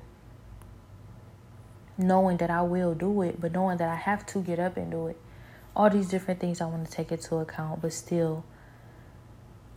[1.98, 4.90] knowing that i will do it but knowing that i have to get up and
[4.90, 5.18] do it.
[5.74, 8.44] All these different things i want to take into account but still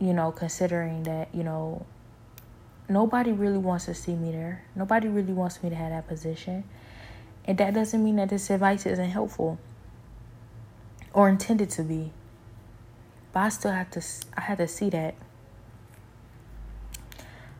[0.00, 1.84] you know, considering that, you know,
[2.90, 4.64] nobody really wants to see me there.
[4.74, 6.64] Nobody really wants me to have that position.
[7.44, 9.58] And that doesn't mean that this advice isn't helpful
[11.12, 12.12] or intended to be.
[13.32, 14.02] But I still have to
[14.36, 15.14] I had to see that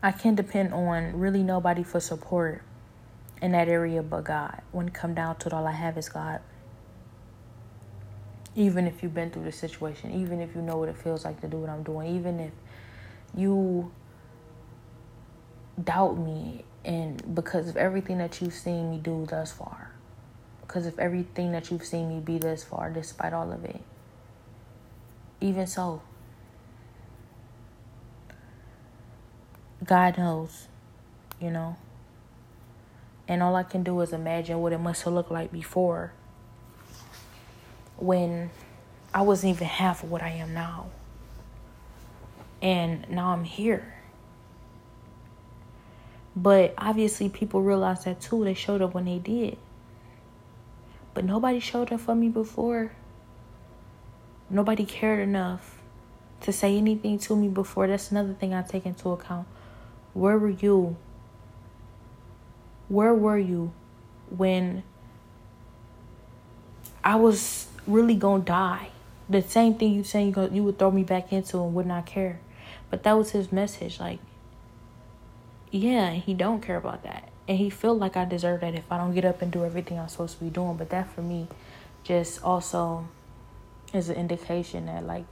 [0.02, 2.62] I can't depend on really nobody for support
[3.40, 4.62] in that area but God.
[4.72, 6.40] When it come down to it, all I have is God
[8.56, 11.40] even if you've been through the situation, even if you know what it feels like
[11.40, 12.52] to do what I'm doing, even if
[13.36, 13.92] you
[15.84, 19.92] doubt me and because of everything that you've seen me do thus far,
[20.62, 23.82] because of everything that you've seen me be thus far, despite all of it,
[25.40, 26.02] even so,
[29.84, 30.68] God knows,
[31.40, 31.76] you know.
[33.28, 36.12] And all I can do is imagine what it must have looked like before
[37.96, 38.50] when
[39.14, 40.86] I wasn't even half of what I am now.
[42.60, 43.99] And now I'm here.
[46.36, 48.44] But obviously, people realized that too.
[48.44, 49.58] They showed up when they did.
[51.12, 52.92] But nobody showed up for me before.
[54.48, 55.80] Nobody cared enough
[56.42, 57.86] to say anything to me before.
[57.86, 59.46] That's another thing I take into account.
[60.14, 60.96] Where were you?
[62.88, 63.72] Where were you
[64.30, 64.82] when
[67.02, 68.88] I was really gonna die.
[69.28, 72.06] The same thing you saying you you would throw me back into and would not
[72.06, 72.40] care.
[72.90, 74.00] But that was his message.
[74.00, 74.18] Like,
[75.70, 77.28] yeah, he don't care about that.
[77.48, 79.98] And he feel like I deserve that if I don't get up and do everything
[79.98, 80.76] I'm supposed to be doing.
[80.76, 81.48] But that for me
[82.04, 83.08] just also
[83.92, 85.24] is an indication that like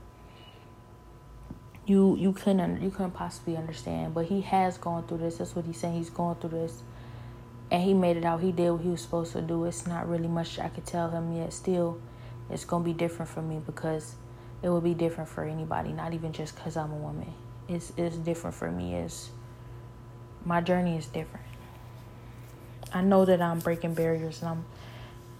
[1.85, 4.13] you you couldn't you couldn't possibly understand.
[4.13, 5.37] But he has gone through this.
[5.37, 5.95] That's what he's saying.
[5.95, 6.83] He's going through this.
[7.71, 8.41] And he made it out.
[8.41, 9.65] He did what he was supposed to do.
[9.65, 11.53] It's not really much I could tell him yet.
[11.53, 12.01] Still,
[12.49, 14.15] it's to be different for me because
[14.63, 17.31] it will be different for anybody, not even just because I'm a woman.
[17.67, 18.95] It's, it's different for me.
[18.95, 19.29] It's,
[20.45, 21.45] my journey is different.
[22.93, 24.65] I know that I'm breaking barriers and I'm,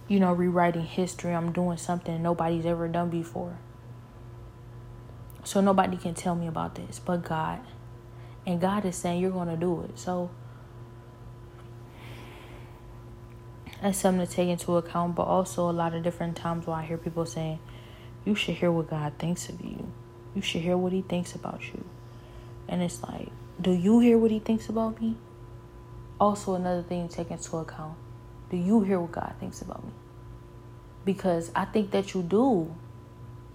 [0.08, 1.34] you know, rewriting history.
[1.34, 3.58] I'm doing something nobody's ever done before.
[5.42, 7.60] So nobody can tell me about this but God.
[8.46, 9.98] And God is saying you're going to do it.
[9.98, 10.30] So
[13.82, 16.84] That's something to take into account, but also a lot of different times where I
[16.84, 17.60] hear people saying,
[18.24, 19.90] You should hear what God thinks of you.
[20.34, 21.84] You should hear what He thinks about you.
[22.68, 23.30] And it's like,
[23.60, 25.16] Do you hear what He thinks about me?
[26.18, 27.96] Also, another thing to take into account
[28.50, 29.92] do you hear what God thinks about me?
[31.04, 32.74] Because I think that you do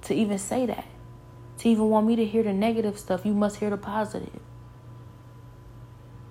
[0.04, 0.86] to even say that.
[1.60, 4.39] To even want me to hear the negative stuff, you must hear the positive.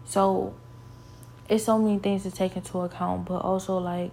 [0.04, 0.54] So
[1.48, 4.10] it's so many things to take into account, but also like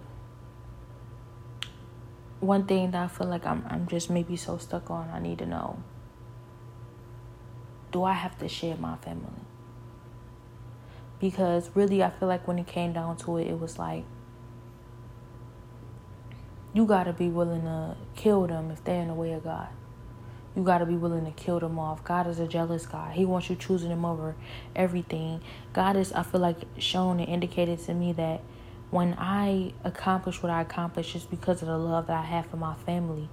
[2.40, 5.08] one thing that I feel like I'm I'm just maybe so stuck on.
[5.10, 5.82] I need to know.
[7.90, 9.28] Do I have to share my family?
[11.22, 14.04] Because really, I feel like when it came down to it, it was like
[16.74, 19.68] you gotta be willing to kill them if they're in the way of God.
[20.54, 22.04] You got to be willing to kill them off.
[22.04, 23.14] God is a jealous God.
[23.14, 24.36] He wants you choosing him over
[24.76, 25.40] everything.
[25.72, 28.42] God is, I feel like, shown and indicated to me that
[28.90, 32.58] when I accomplish what I accomplish, it's because of the love that I have for
[32.58, 33.30] my family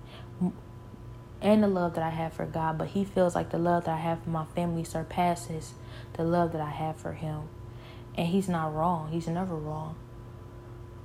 [1.41, 2.77] and the love that I have for God.
[2.77, 5.73] But He feels like the love that I have for my family surpasses
[6.13, 7.49] the love that I have for Him.
[8.15, 9.95] And He's not wrong, He's never wrong.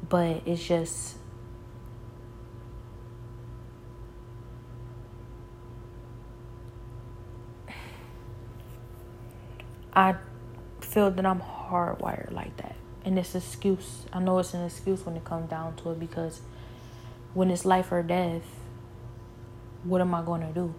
[0.09, 1.17] But it's just
[9.95, 10.17] I
[10.81, 12.75] feel that I'm hardwired like that.
[13.05, 14.07] And it's an excuse.
[14.13, 16.41] I know it's an excuse when it comes down to it because
[17.33, 18.43] when it's life or death,
[19.85, 20.75] what am I going to do?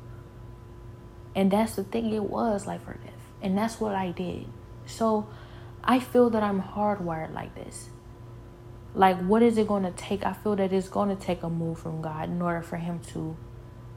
[1.36, 3.14] And that's the thing, it was life or death.
[3.42, 4.48] And that's what I did.
[4.86, 5.28] So
[5.86, 7.90] I feel that I'm hardwired like this.
[8.94, 10.26] Like, what is it going to take?
[10.26, 13.00] I feel that it's going to take a move from God in order for Him
[13.14, 13.36] to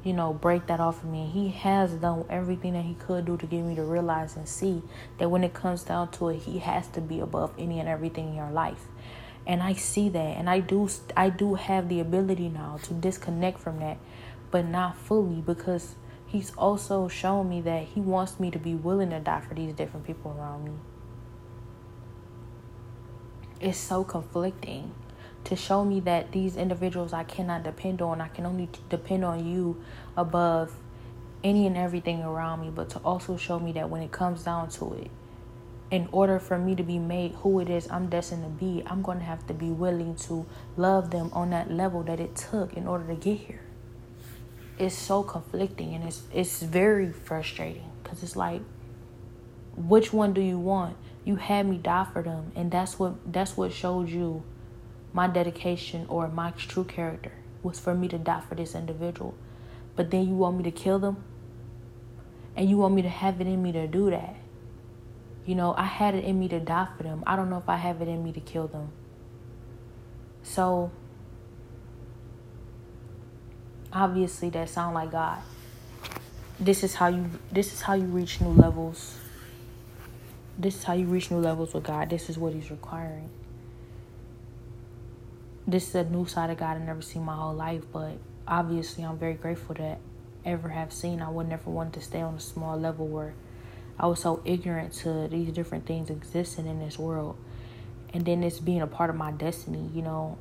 [0.05, 1.27] you know, break that off of me.
[1.27, 4.83] He has done everything that he could do to get me to realize and see
[5.19, 8.29] that when it comes down to it, he has to be above any and everything
[8.29, 8.87] in your life.
[9.47, 13.59] And I see that, and I do, I do have the ability now to disconnect
[13.59, 13.99] from that,
[14.51, 15.97] but not fully because
[16.27, 19.73] he's also shown me that he wants me to be willing to die for these
[19.73, 20.73] different people around me.
[23.61, 24.93] It's so conflicting
[25.45, 28.21] to show me that these individuals I cannot depend on.
[28.21, 29.83] I can only depend on you
[30.17, 30.75] above
[31.43, 34.69] any and everything around me, but to also show me that when it comes down
[34.71, 35.11] to it,
[35.91, 39.03] in order for me to be made who it is I'm destined to be, I'm
[39.03, 42.75] going to have to be willing to love them on that level that it took
[42.75, 43.63] in order to get here.
[44.79, 48.61] It's so conflicting and it's it's very frustrating cuz it's like
[49.77, 50.97] which one do you want?
[51.29, 54.45] You had me die for them and that's what that's what showed you
[55.13, 59.35] my dedication or my true character was for me to die for this individual.
[59.95, 61.23] But then you want me to kill them?
[62.57, 64.37] And you want me to have it in me to do that?
[65.45, 67.23] You know, I had it in me to die for them.
[67.27, 68.91] I don't know if I have it in me to kill them.
[70.43, 70.91] So,
[73.93, 75.43] obviously that sound like God.
[76.59, 79.18] This is how you this is how you reach new levels.
[80.59, 82.11] This is how you reach new levels with God.
[82.11, 83.31] This is what he's requiring
[85.69, 88.17] this is a new side of God I never seen my whole life, but
[88.47, 89.99] obviously I'm very grateful that
[90.43, 91.21] ever have seen.
[91.21, 93.35] I would never want to stay on a small level where
[94.01, 97.37] I was so ignorant to these different things existing in this world.
[98.15, 100.39] And then it's being a part of my destiny, you know.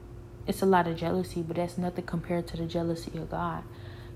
[0.47, 3.63] It's a lot of jealousy, but that's nothing compared to the jealousy of God.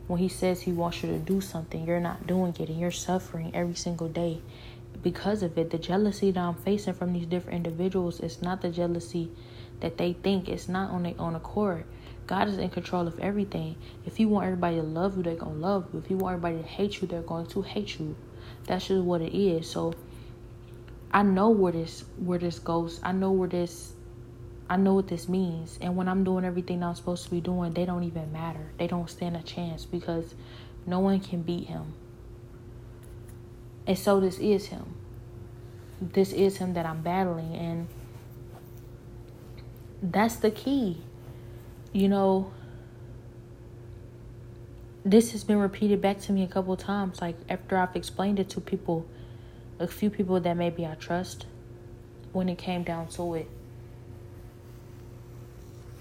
[0.07, 2.89] When He says He wants you to do something, you're not doing it and you're
[2.89, 4.41] suffering every single day
[5.01, 5.69] because of it.
[5.69, 9.31] The jealousy that I'm facing from these different individuals is not the jealousy
[9.79, 11.85] that they think it's not on their own accord.
[12.27, 13.75] God is in control of everything.
[14.05, 15.99] If you want everybody to love you, they're gonna love you.
[15.99, 18.15] If you want everybody to hate you, they're going to hate you.
[18.67, 19.69] That's just what it is.
[19.69, 19.93] So
[21.11, 22.99] I know where this where this goes.
[23.03, 23.93] I know where this
[24.69, 25.77] I know what this means.
[25.81, 28.71] And when I'm doing everything I'm supposed to be doing, they don't even matter.
[28.77, 30.33] They don't stand a chance because
[30.85, 31.93] no one can beat him.
[33.87, 34.95] And so this is him.
[36.01, 37.87] This is him that I'm battling and
[40.01, 40.97] that's the key.
[41.93, 42.51] You know,
[45.03, 47.21] this has been repeated back to me a couple times.
[47.21, 49.05] Like after I've explained it to people,
[49.79, 51.45] a few people that maybe I trust,
[52.33, 53.49] when it came down to it,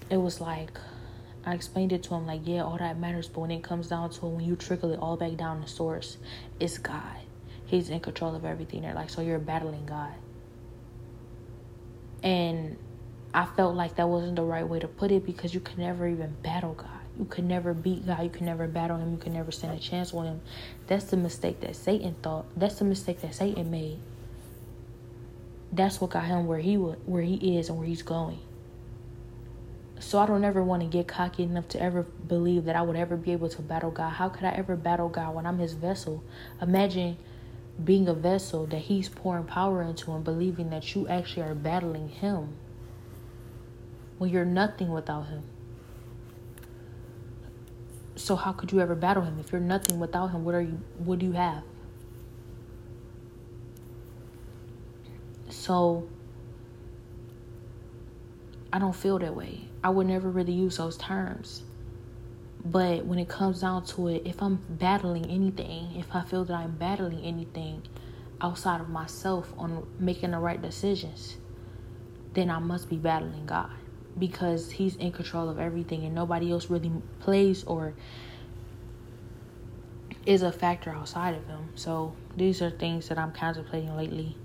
[0.08, 0.78] it was like
[1.44, 4.10] I explained it to him like, yeah, all that matters, but when it comes down
[4.10, 6.18] to it, when you trickle it all back down to source,
[6.58, 7.16] it's God.
[7.70, 8.82] He's in control of everything.
[8.82, 10.14] They're like, so you're battling God.
[12.22, 12.76] And
[13.32, 16.08] I felt like that wasn't the right way to put it because you can never
[16.08, 16.88] even battle God.
[17.18, 18.22] You can never beat God.
[18.22, 19.12] You can never battle Him.
[19.12, 20.40] You can never stand a chance with Him.
[20.88, 22.46] That's the mistake that Satan thought.
[22.56, 24.00] That's the mistake that Satan made.
[25.72, 28.40] That's what got him where he was, where he is, and where he's going.
[30.00, 32.96] So I don't ever want to get cocky enough to ever believe that I would
[32.96, 34.10] ever be able to battle God.
[34.10, 36.24] How could I ever battle God when I'm His vessel?
[36.60, 37.18] Imagine
[37.84, 42.08] being a vessel that He's pouring power into and believing that you actually are battling
[42.08, 42.56] Him
[44.20, 45.42] when you're nothing without him.
[48.16, 50.44] So how could you ever battle him if you're nothing without him?
[50.44, 51.62] What are you what do you have?
[55.48, 56.06] So
[58.70, 59.62] I don't feel that way.
[59.82, 61.62] I would never really use those terms.
[62.64, 66.54] But when it comes down to it, if I'm battling anything, if I feel that
[66.54, 67.82] I'm battling anything
[68.40, 71.36] outside of myself on making the right decisions,
[72.34, 73.70] then I must be battling God
[74.18, 77.94] because He's in control of everything and nobody else really plays or
[80.26, 81.70] is a factor outside of Him.
[81.74, 84.36] So these are things that I'm contemplating lately.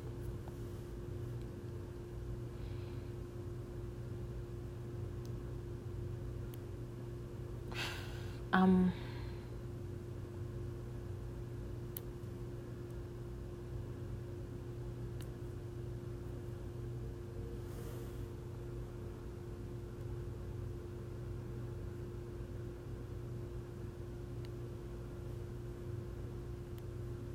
[8.66, 8.92] Um,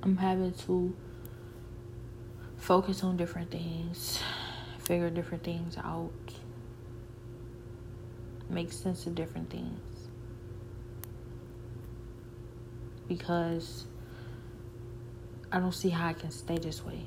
[0.02, 0.96] I'm having to
[2.56, 4.18] focus on different things,
[4.80, 6.10] figure different things out,
[8.48, 9.89] make sense of different things.
[13.10, 13.86] Because
[15.50, 17.04] I don't see how I can stay this way.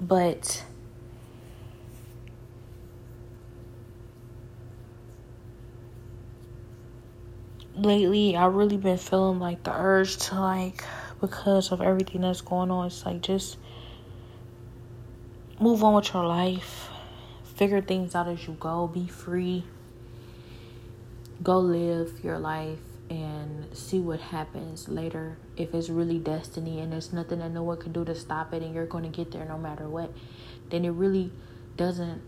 [0.00, 0.64] But
[7.74, 10.84] lately I've really been feeling like the urge to like
[11.20, 13.56] because of everything that's going on it's like just
[15.60, 16.88] move on with your life.
[17.56, 18.86] Figure things out as you go.
[18.86, 19.64] Be free.
[21.42, 22.78] Go live your life
[23.10, 25.36] and see what happens later.
[25.56, 28.62] If it's really destiny and there's nothing that no one can do to stop it
[28.62, 30.12] and you're going to get there no matter what,
[30.70, 31.30] then it really
[31.76, 32.22] doesn't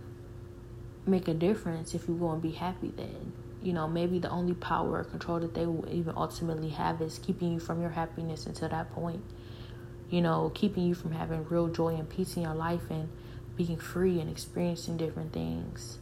[1.06, 3.32] make a difference if you're going to be happy then.
[3.62, 7.18] You know, maybe the only power or control that they will even ultimately have is
[7.18, 9.22] keeping you from your happiness until that point.
[10.08, 13.08] You know, keeping you from having real joy and peace in your life and
[13.56, 15.98] being free and experiencing different things.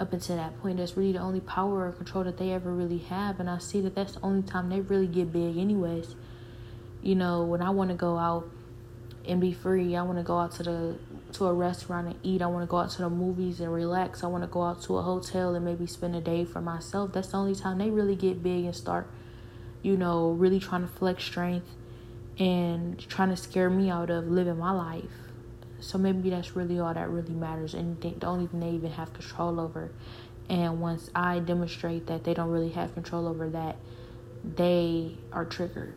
[0.00, 2.98] Up until that point, that's really the only power or control that they ever really
[2.98, 3.38] have.
[3.38, 6.14] And I see that that's the only time they really get big, anyways.
[7.02, 8.50] You know, when I want to go out
[9.26, 10.98] and be free, I want to go out to the
[11.34, 12.42] to a restaurant and eat.
[12.42, 14.24] I want to go out to the movies and relax.
[14.24, 17.12] I want to go out to a hotel and maybe spend a day for myself.
[17.12, 19.08] That's the only time they really get big and start,
[19.82, 21.68] you know, really trying to flex strength
[22.40, 25.04] and trying to scare me out of living my life.
[25.78, 29.12] So maybe that's really all that really matters, and the only thing they even have
[29.12, 29.92] control over.
[30.48, 33.76] And once I demonstrate that they don't really have control over that,
[34.42, 35.94] they are triggered.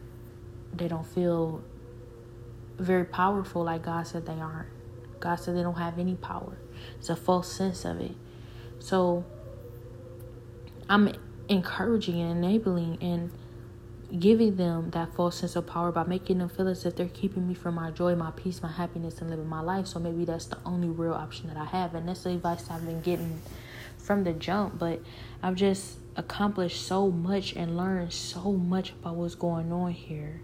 [0.73, 1.63] They don't feel
[2.77, 4.69] very powerful like God said they aren't.
[5.19, 6.57] God said they don't have any power.
[6.99, 8.15] It's a false sense of it.
[8.79, 9.25] So
[10.89, 11.13] I'm
[11.47, 13.31] encouraging and enabling and
[14.19, 17.47] giving them that false sense of power by making them feel as if they're keeping
[17.47, 19.87] me from my joy, my peace, my happiness, and living my life.
[19.87, 21.95] So maybe that's the only real option that I have.
[21.95, 23.41] And that's the advice I've been getting
[23.97, 24.77] from the jump.
[24.77, 25.01] But
[25.41, 30.41] I've just accomplished so much and learned so much about what's going on here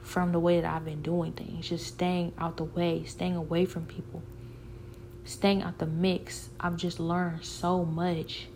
[0.00, 1.68] from the way that I've been doing things.
[1.68, 4.22] Just staying out the way, staying away from people,
[5.24, 6.48] staying out the mix.
[6.58, 8.48] I've just learned so much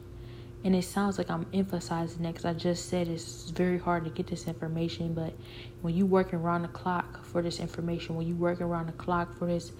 [0.64, 4.10] and it sounds like I'm emphasizing that because I just said it's very hard to
[4.10, 5.12] get this information.
[5.12, 5.34] But
[5.82, 9.36] when you working around the clock for this information, when you working around the clock
[9.36, 9.72] for this,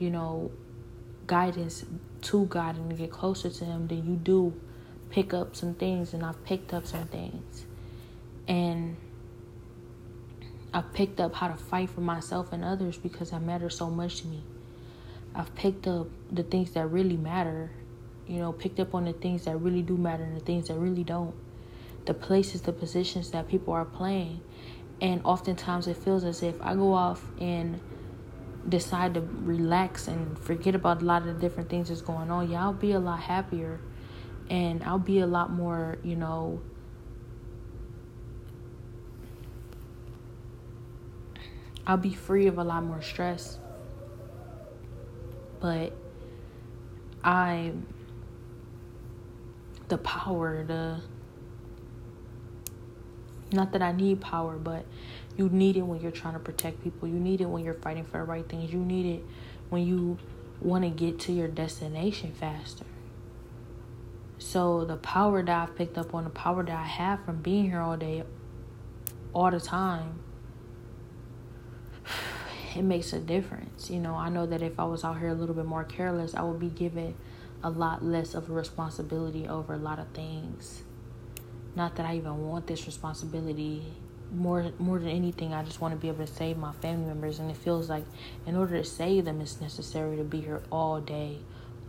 [0.00, 0.50] you know,
[1.28, 1.84] guidance
[2.22, 4.60] to God and to get closer to Him, then you do
[5.10, 6.14] pick up some things.
[6.14, 7.64] And I've picked up some things,
[8.48, 8.96] and
[10.72, 14.22] I've picked up how to fight for myself and others because that matters so much
[14.22, 14.42] to me.
[15.32, 17.70] I've picked up the things that really matter
[18.26, 20.74] you know, picked up on the things that really do matter and the things that
[20.74, 21.34] really don't.
[22.06, 24.40] The places, the positions that people are playing.
[25.00, 27.80] And oftentimes it feels as if I go off and
[28.68, 32.50] decide to relax and forget about a lot of the different things that's going on,
[32.50, 33.80] yeah, I'll be a lot happier
[34.48, 36.60] and I'll be a lot more, you know,
[41.86, 43.58] I'll be free of a lot more stress.
[45.60, 45.92] But
[47.22, 47.86] I'm
[49.88, 51.00] the power, the
[53.52, 54.84] not that I need power, but
[55.36, 57.08] you need it when you're trying to protect people.
[57.08, 58.72] You need it when you're fighting for the right things.
[58.72, 59.24] You need it
[59.68, 60.18] when you
[60.60, 62.84] want to get to your destination faster.
[64.38, 67.70] So the power that I've picked up on, the power that I have from being
[67.70, 68.24] here all day,
[69.32, 70.20] all the time,
[72.76, 73.90] it makes a difference.
[73.90, 76.34] You know, I know that if I was out here a little bit more careless,
[76.34, 77.14] I would be given
[77.64, 80.82] a lot less of a responsibility over a lot of things.
[81.74, 83.82] Not that I even want this responsibility
[84.32, 87.38] more more than anything i just want to be able to save my family members
[87.38, 88.04] and it feels like
[88.46, 91.38] in order to save them it's necessary to be here all day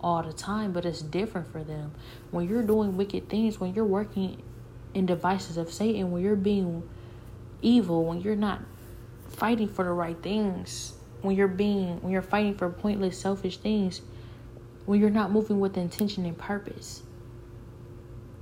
[0.01, 1.91] all the time but it's different for them
[2.31, 4.41] when you're doing wicked things when you're working
[4.93, 6.87] in devices of satan when you're being
[7.61, 8.59] evil when you're not
[9.29, 14.01] fighting for the right things when you're being when you're fighting for pointless selfish things
[14.85, 17.03] when you're not moving with intention and purpose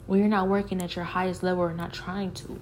[0.06, 2.60] when you're not working at your highest level or not trying to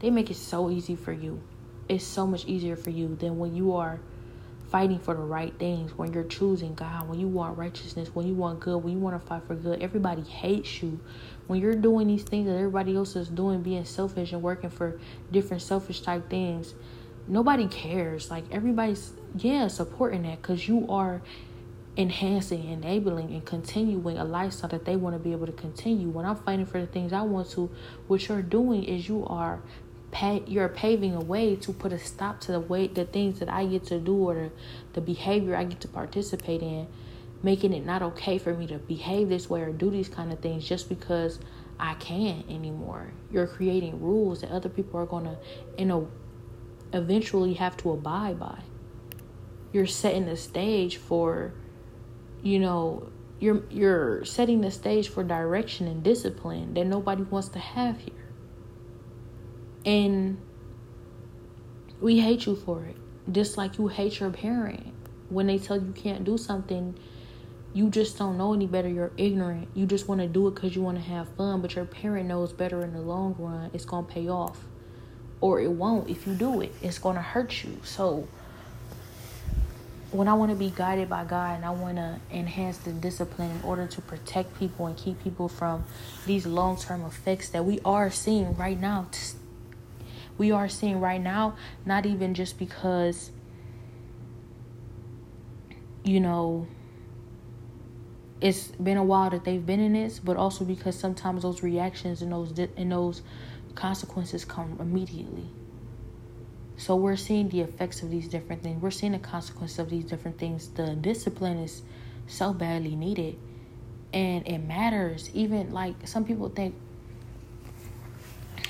[0.00, 1.40] they make it so easy for you.
[1.88, 3.98] It's so much easier for you than when you are
[4.70, 8.34] fighting for the right things, when you're choosing God, when you want righteousness, when you
[8.34, 9.82] want good, when you want to fight for good.
[9.82, 11.00] Everybody hates you.
[11.46, 15.00] When you're doing these things that everybody else is doing, being selfish and working for
[15.32, 16.74] different selfish type things,
[17.26, 18.30] nobody cares.
[18.30, 21.22] Like everybody's, yeah, supporting that because you are
[21.98, 26.08] enhancing, enabling, and continuing a lifestyle that they want to be able to continue.
[26.08, 27.68] When I'm fighting for the things I want to,
[28.06, 29.60] what you're doing is you are
[30.46, 33.66] you're paving a way to put a stop to the way the things that I
[33.66, 34.50] get to do or the,
[34.94, 36.86] the behavior I get to participate in,
[37.42, 40.40] making it not okay for me to behave this way or do these kind of
[40.40, 41.40] things just because
[41.78, 43.12] I can't anymore.
[43.30, 45.36] You're creating rules that other people are gonna,
[45.76, 46.08] you know,
[46.92, 48.60] eventually have to abide by.
[49.72, 51.52] You're setting the stage for,
[52.42, 53.10] you know,
[53.40, 58.14] you're you're setting the stage for direction and discipline that nobody wants to have here.
[59.84, 60.40] And
[62.00, 62.96] we hate you for it.
[63.30, 64.94] Just like you hate your parent.
[65.28, 66.98] When they tell you can't do something,
[67.74, 68.88] you just don't know any better.
[68.88, 69.68] You're ignorant.
[69.74, 72.28] You just want to do it because you want to have fun, but your parent
[72.28, 73.70] knows better in the long run.
[73.74, 74.64] It's going to pay off.
[75.40, 76.74] Or it won't if you do it.
[76.82, 77.78] It's going to hurt you.
[77.84, 78.26] So,
[80.10, 83.50] when I want to be guided by God and I want to enhance the discipline
[83.50, 85.84] in order to protect people and keep people from
[86.24, 89.08] these long term effects that we are seeing right now,
[90.38, 93.30] we are seeing right now, not even just because,
[96.04, 96.66] you know,
[98.40, 102.22] it's been a while that they've been in this, but also because sometimes those reactions
[102.22, 103.22] and those and those
[103.74, 105.50] consequences come immediately.
[106.78, 108.80] So we're seeing the effects of these different things.
[108.80, 110.68] We're seeing the consequences of these different things.
[110.68, 111.82] The discipline is
[112.28, 113.36] so badly needed,
[114.12, 115.28] and it matters.
[115.34, 116.76] Even like some people think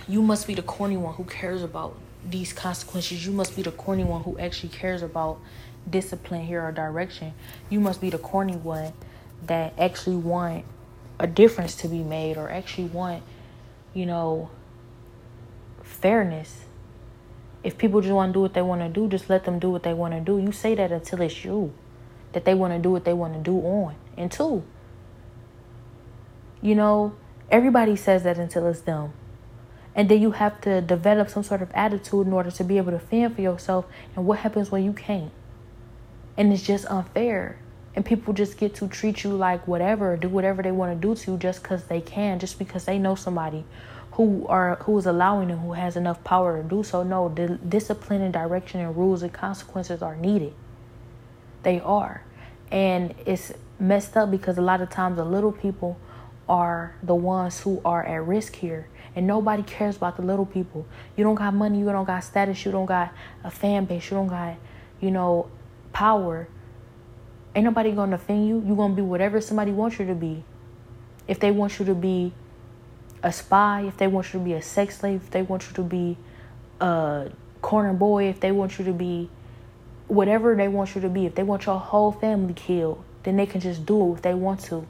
[0.09, 1.99] you must be the corny one who cares about
[2.29, 3.27] these consequences.
[3.27, 5.39] You must be the corny one who actually cares about
[5.89, 7.35] discipline here or direction.
[7.69, 8.95] You must be the corny one
[9.47, 10.65] that actually want
[11.21, 13.23] a difference to be made or actually want,
[13.93, 14.49] you know,
[15.83, 16.65] fairness.
[17.63, 19.71] If people just want to do what they want to do, just let them do
[19.71, 20.39] what they want to do.
[20.39, 21.73] You say that until it's you.
[22.33, 23.97] That they want to do what they want to do on.
[24.17, 24.63] And two,
[26.61, 27.15] you know,
[27.51, 29.13] everybody says that until it's them.
[29.95, 32.93] And then you have to develop some sort of attitude in order to be able
[32.93, 33.87] to fend for yourself.
[34.15, 35.33] And what happens when you can't?
[36.37, 37.59] And it's just unfair.
[37.97, 41.17] And people just get to treat you like whatever, do whatever they want to do
[41.17, 43.65] to you just because they can, just because they know somebody
[44.19, 47.05] who are who is allowing them, who has enough power to do so.
[47.05, 50.53] No, the discipline and direction and rules and consequences are needed.
[51.63, 52.25] They are.
[52.73, 56.01] And it's messed up because a lot of times the little people
[56.49, 60.85] are the ones who are at risk here and nobody cares about the little people.
[61.17, 63.13] You don't got money, you don't got status, you don't got
[63.45, 64.57] a fan base, you don't got,
[65.01, 65.49] you know,
[65.93, 66.49] power.
[67.55, 68.65] Ain't nobody gonna defend you.
[68.67, 70.43] You gonna be whatever somebody wants you to be.
[71.29, 72.33] If they want you to be
[73.23, 75.75] a spy, if they want you to be a sex slave, if they want you
[75.75, 76.17] to be
[76.81, 77.31] a
[77.63, 79.31] corner boy, if they want you to be
[80.07, 83.47] whatever they want you to be, if they want your whole family killed, then they
[83.47, 84.87] can just do it if they want to.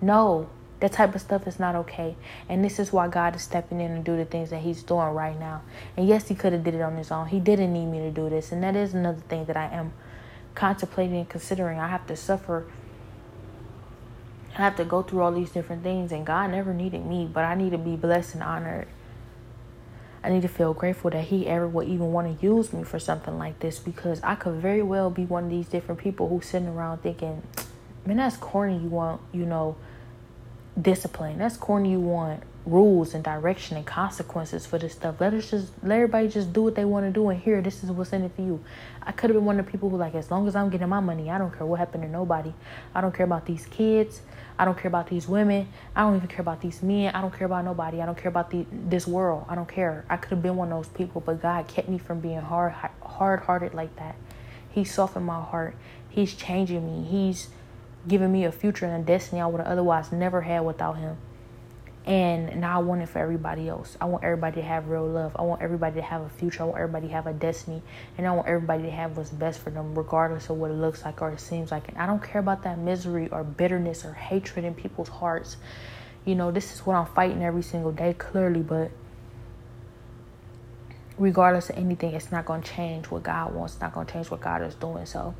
[0.00, 0.48] No,
[0.80, 2.16] that type of stuff is not okay.
[2.48, 5.08] And this is why God is stepping in and do the things that he's doing
[5.08, 5.62] right now.
[5.96, 7.28] And yes, he could have did it on his own.
[7.28, 8.50] He didn't need me to do this.
[8.50, 9.92] And that is another thing that I am
[10.54, 11.78] contemplating and considering.
[11.78, 12.66] I have to suffer
[14.54, 17.44] I have to go through all these different things and God never needed me, but
[17.44, 18.86] I need to be blessed and honored.
[20.24, 22.98] I need to feel grateful that he ever would even want to use me for
[22.98, 26.46] something like this because I could very well be one of these different people who's
[26.46, 27.42] sitting around thinking,
[28.06, 28.78] man, that's corny.
[28.78, 29.76] You want, you know,
[30.80, 31.38] discipline.
[31.38, 31.90] That's corny.
[31.90, 35.20] You want rules and direction and consequences for this stuff.
[35.20, 37.82] Let us just let everybody just do what they want to do and here this
[37.82, 38.62] is what's in it for you.
[39.02, 40.88] I could have been one of the people who like as long as I'm getting
[40.88, 42.52] my money, I don't care what happened to nobody.
[42.94, 44.20] I don't care about these kids.
[44.58, 45.68] I don't care about these women.
[45.96, 47.14] I don't even care about these men.
[47.14, 48.00] I don't care about nobody.
[48.00, 49.46] I don't care about the this world.
[49.48, 50.04] I don't care.
[50.08, 52.72] I could have been one of those people, but God kept me from being hard
[53.02, 54.16] hard-hearted like that.
[54.70, 55.74] He softened my heart.
[56.08, 57.08] He's changing me.
[57.08, 57.48] He's
[58.06, 61.16] giving me a future and a destiny I would have otherwise never had without him.
[62.04, 63.96] And now I want it for everybody else.
[64.00, 65.36] I want everybody to have real love.
[65.36, 66.64] I want everybody to have a future.
[66.64, 67.80] I want everybody to have a destiny.
[68.18, 71.04] And I want everybody to have what's best for them, regardless of what it looks
[71.04, 71.88] like or it seems like.
[71.88, 75.56] And I don't care about that misery or bitterness or hatred in people's hearts.
[76.24, 78.90] You know, this is what I'm fighting every single day, clearly, but
[81.18, 83.74] regardless of anything, it's not going to change what God wants.
[83.74, 85.06] It's not going to change what God is doing.
[85.06, 85.34] So,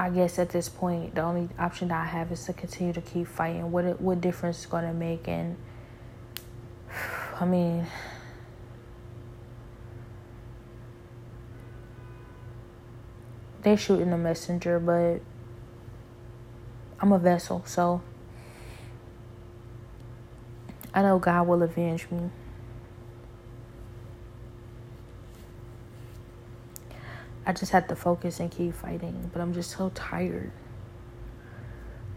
[0.00, 3.02] I guess at this point, the only option that I have is to continue to
[3.02, 3.70] keep fighting.
[3.70, 5.28] What it, what difference is going to make?
[5.28, 5.58] And
[7.38, 7.86] I mean,
[13.60, 15.20] they're shooting the messenger, but
[16.98, 18.00] I'm a vessel, so
[20.94, 22.30] I know God will avenge me.
[27.50, 29.28] I just had to focus and keep fighting.
[29.32, 30.52] But I'm just so tired.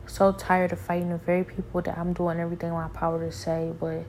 [0.05, 3.31] So tired of fighting the very people that I'm doing everything in my power to
[3.31, 3.73] say.
[3.79, 4.05] But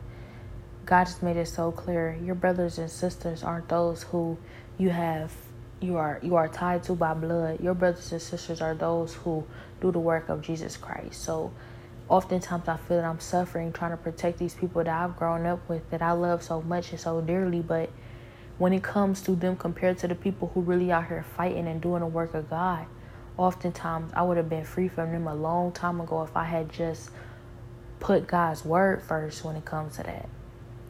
[0.85, 2.18] God just made it so clear.
[2.22, 4.37] Your brothers and sisters aren't those who
[4.77, 5.33] you have
[5.81, 7.61] you are you are tied to by blood.
[7.61, 9.47] Your brothers and sisters are those who
[9.81, 11.22] do the work of Jesus Christ.
[11.22, 11.53] So
[12.11, 15.66] oftentimes I feel that I'm suffering trying to protect these people that I've grown up
[15.70, 17.89] with that I love so much and so dearly, but
[18.59, 21.81] when it comes to them compared to the people who really out here fighting and
[21.81, 22.87] doing the work of God,
[23.37, 26.71] oftentimes I would have been free from them a long time ago if I had
[26.71, 27.11] just
[27.99, 30.29] put God's word first when it comes to that.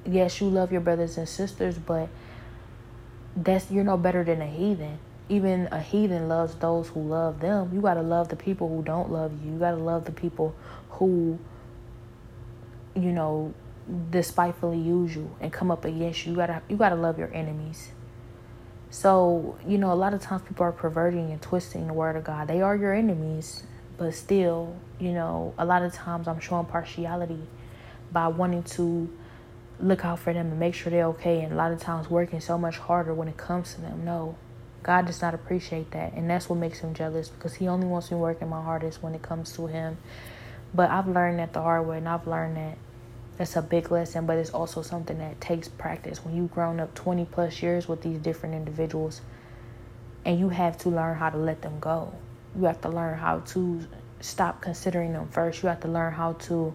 [0.04, 2.08] Yes, you love your brothers and sisters, but
[3.34, 4.98] that's you're no better than a heathen.
[5.30, 7.70] Even a heathen loves those who love them.
[7.72, 9.52] You gotta love the people who don't love you.
[9.52, 10.54] You gotta love the people
[10.90, 11.38] who,
[12.94, 13.54] you know,
[14.10, 16.32] despitefully use you and come up against you.
[16.32, 17.90] You gotta you gotta love your enemies.
[18.90, 22.22] So, you know, a lot of times people are perverting and twisting the word of
[22.22, 22.46] God.
[22.46, 23.64] They are your enemies,
[23.98, 27.40] but still, you know, a lot of times I'm showing partiality
[28.12, 29.10] by wanting to
[29.80, 32.40] look out for them and make sure they're okay and a lot of times working
[32.40, 34.04] so much harder when it comes to them.
[34.04, 34.36] No.
[34.84, 38.10] God does not appreciate that and that's what makes him jealous because he only wants
[38.10, 39.96] me working my hardest when it comes to him.
[40.72, 42.78] But I've learned that the hard way and I've learned that
[43.36, 46.24] that's a big lesson, but it's also something that takes practice.
[46.24, 49.20] When you've grown up 20 plus years with these different individuals,
[50.24, 52.12] and you have to learn how to let them go.
[52.56, 53.86] You have to learn how to
[54.20, 55.62] stop considering them first.
[55.62, 56.74] You have to learn how to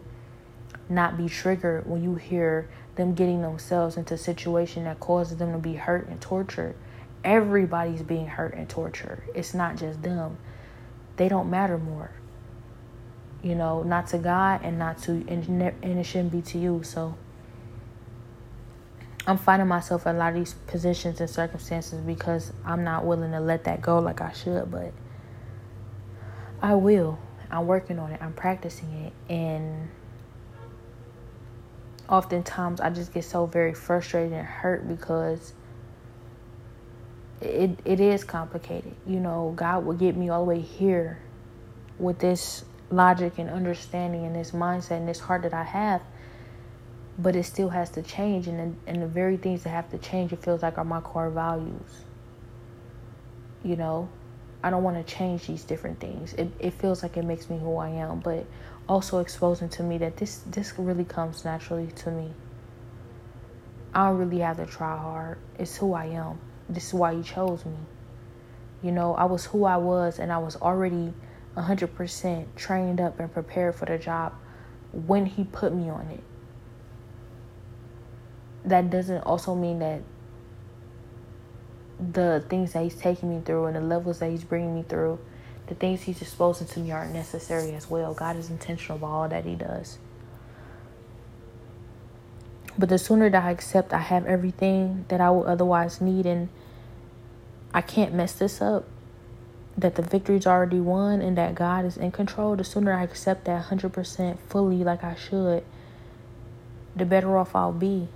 [0.90, 5.54] not be triggered when you hear them getting themselves into a situation that causes them
[5.54, 6.76] to be hurt and tortured.
[7.24, 9.24] Everybody's being hurt and tortured.
[9.34, 10.38] It's not just them.
[11.16, 12.12] They don't matter more
[13.44, 16.84] you know, not to God and not to, and, and it shouldn't be to you.
[16.84, 17.16] So
[19.26, 23.32] I'm finding myself in a lot of these positions and circumstances because I'm not willing
[23.32, 24.92] to let that go like I should, but
[26.62, 27.20] I will.
[27.52, 29.90] I'm working on it, I'm practicing it, and
[32.08, 35.54] oftentimes I just get so very frustrated and hurt because
[37.42, 38.94] it it is complicated.
[39.08, 41.20] You know, God will get me all the way here
[41.98, 46.02] with this logic and understanding and this mindset and this heart that I have,
[47.18, 48.48] but it still has to change.
[48.48, 51.02] And the, and the very things that have to change, it feels like are my
[51.02, 52.04] core values.
[53.64, 54.10] You know,
[54.64, 56.34] I don't want to change these different things.
[56.34, 58.46] It it feels like it makes me who I am, but
[58.88, 62.32] also exposing to me that this this really comes naturally to me.
[63.94, 65.38] I don't really have to try hard.
[65.58, 66.40] It's who I am.
[66.68, 67.78] This is why you chose me.
[68.84, 71.14] You know, I was who I was and I was already
[71.60, 74.34] 100% trained up and prepared for the job
[74.92, 76.24] when he put me on it.
[78.66, 80.02] That doesn't also mean that
[82.00, 85.20] the things that he's taking me through and the levels that he's bringing me through,
[85.68, 88.14] the things he's exposing to me aren't necessary as well.
[88.14, 90.00] God is intentional about all that he does.
[92.78, 96.48] But the sooner that I accept I have everything that I would otherwise need and
[97.74, 98.88] I can't mess this up,
[99.80, 103.46] that the victory's already won and that God is in control, the sooner I accept
[103.46, 105.64] that 100% fully like I should,
[106.96, 108.08] the better off I'll be.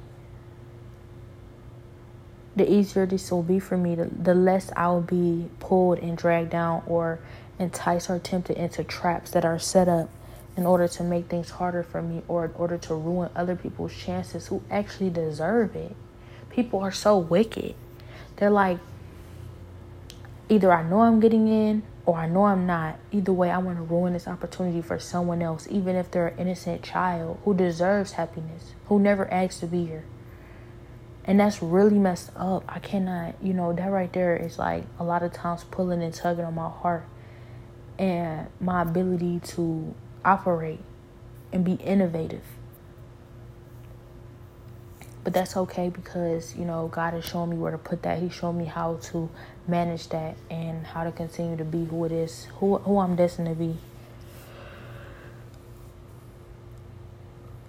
[2.55, 6.51] The easier this will be for me, the, the less I'll be pulled and dragged
[6.51, 7.19] down or
[7.57, 10.09] enticed or tempted into traps that are set up
[10.55, 13.93] in order to make things harder for me or in order to ruin other people's
[13.95, 15.95] chances who actually deserve it.
[16.49, 17.73] People are so wicked.
[18.35, 18.77] They're like,
[20.53, 22.99] either I know I'm getting in or I know I'm not.
[23.11, 26.39] Either way, I want to ruin this opportunity for someone else, even if they're an
[26.39, 30.05] innocent child who deserves happiness, who never asked to be here.
[31.25, 32.65] And that's really messed up.
[32.67, 36.13] I cannot, you know, that right there is like a lot of times pulling and
[36.13, 37.05] tugging on my heart
[37.97, 39.95] and my ability to
[40.25, 40.81] operate
[41.53, 42.43] and be innovative.
[45.23, 48.19] But that's okay because, you know, God has shown me where to put that.
[48.19, 49.29] He showed me how to
[49.67, 53.47] manage that and how to continue to be who it is, who, who I'm destined
[53.47, 53.77] to be.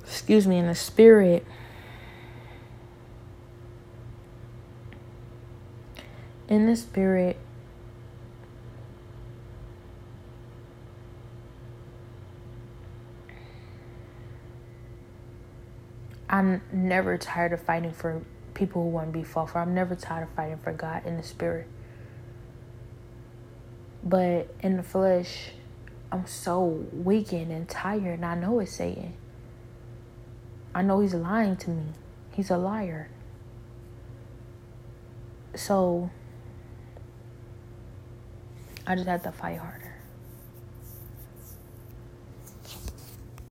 [0.02, 1.44] Excuse me, in the spirit.
[6.48, 7.38] In the spirit,
[16.28, 18.22] I'm never tired of fighting for
[18.54, 19.58] people who want to be fought for.
[19.58, 21.66] I'm never tired of fighting for God in the spirit.
[24.04, 25.52] But in the flesh,
[26.12, 29.14] I'm so weakened and tired, and I know it's Satan.
[30.74, 31.84] I know he's lying to me.
[32.32, 33.08] He's a liar.
[35.54, 36.10] So
[38.86, 39.83] I just have to fight harder.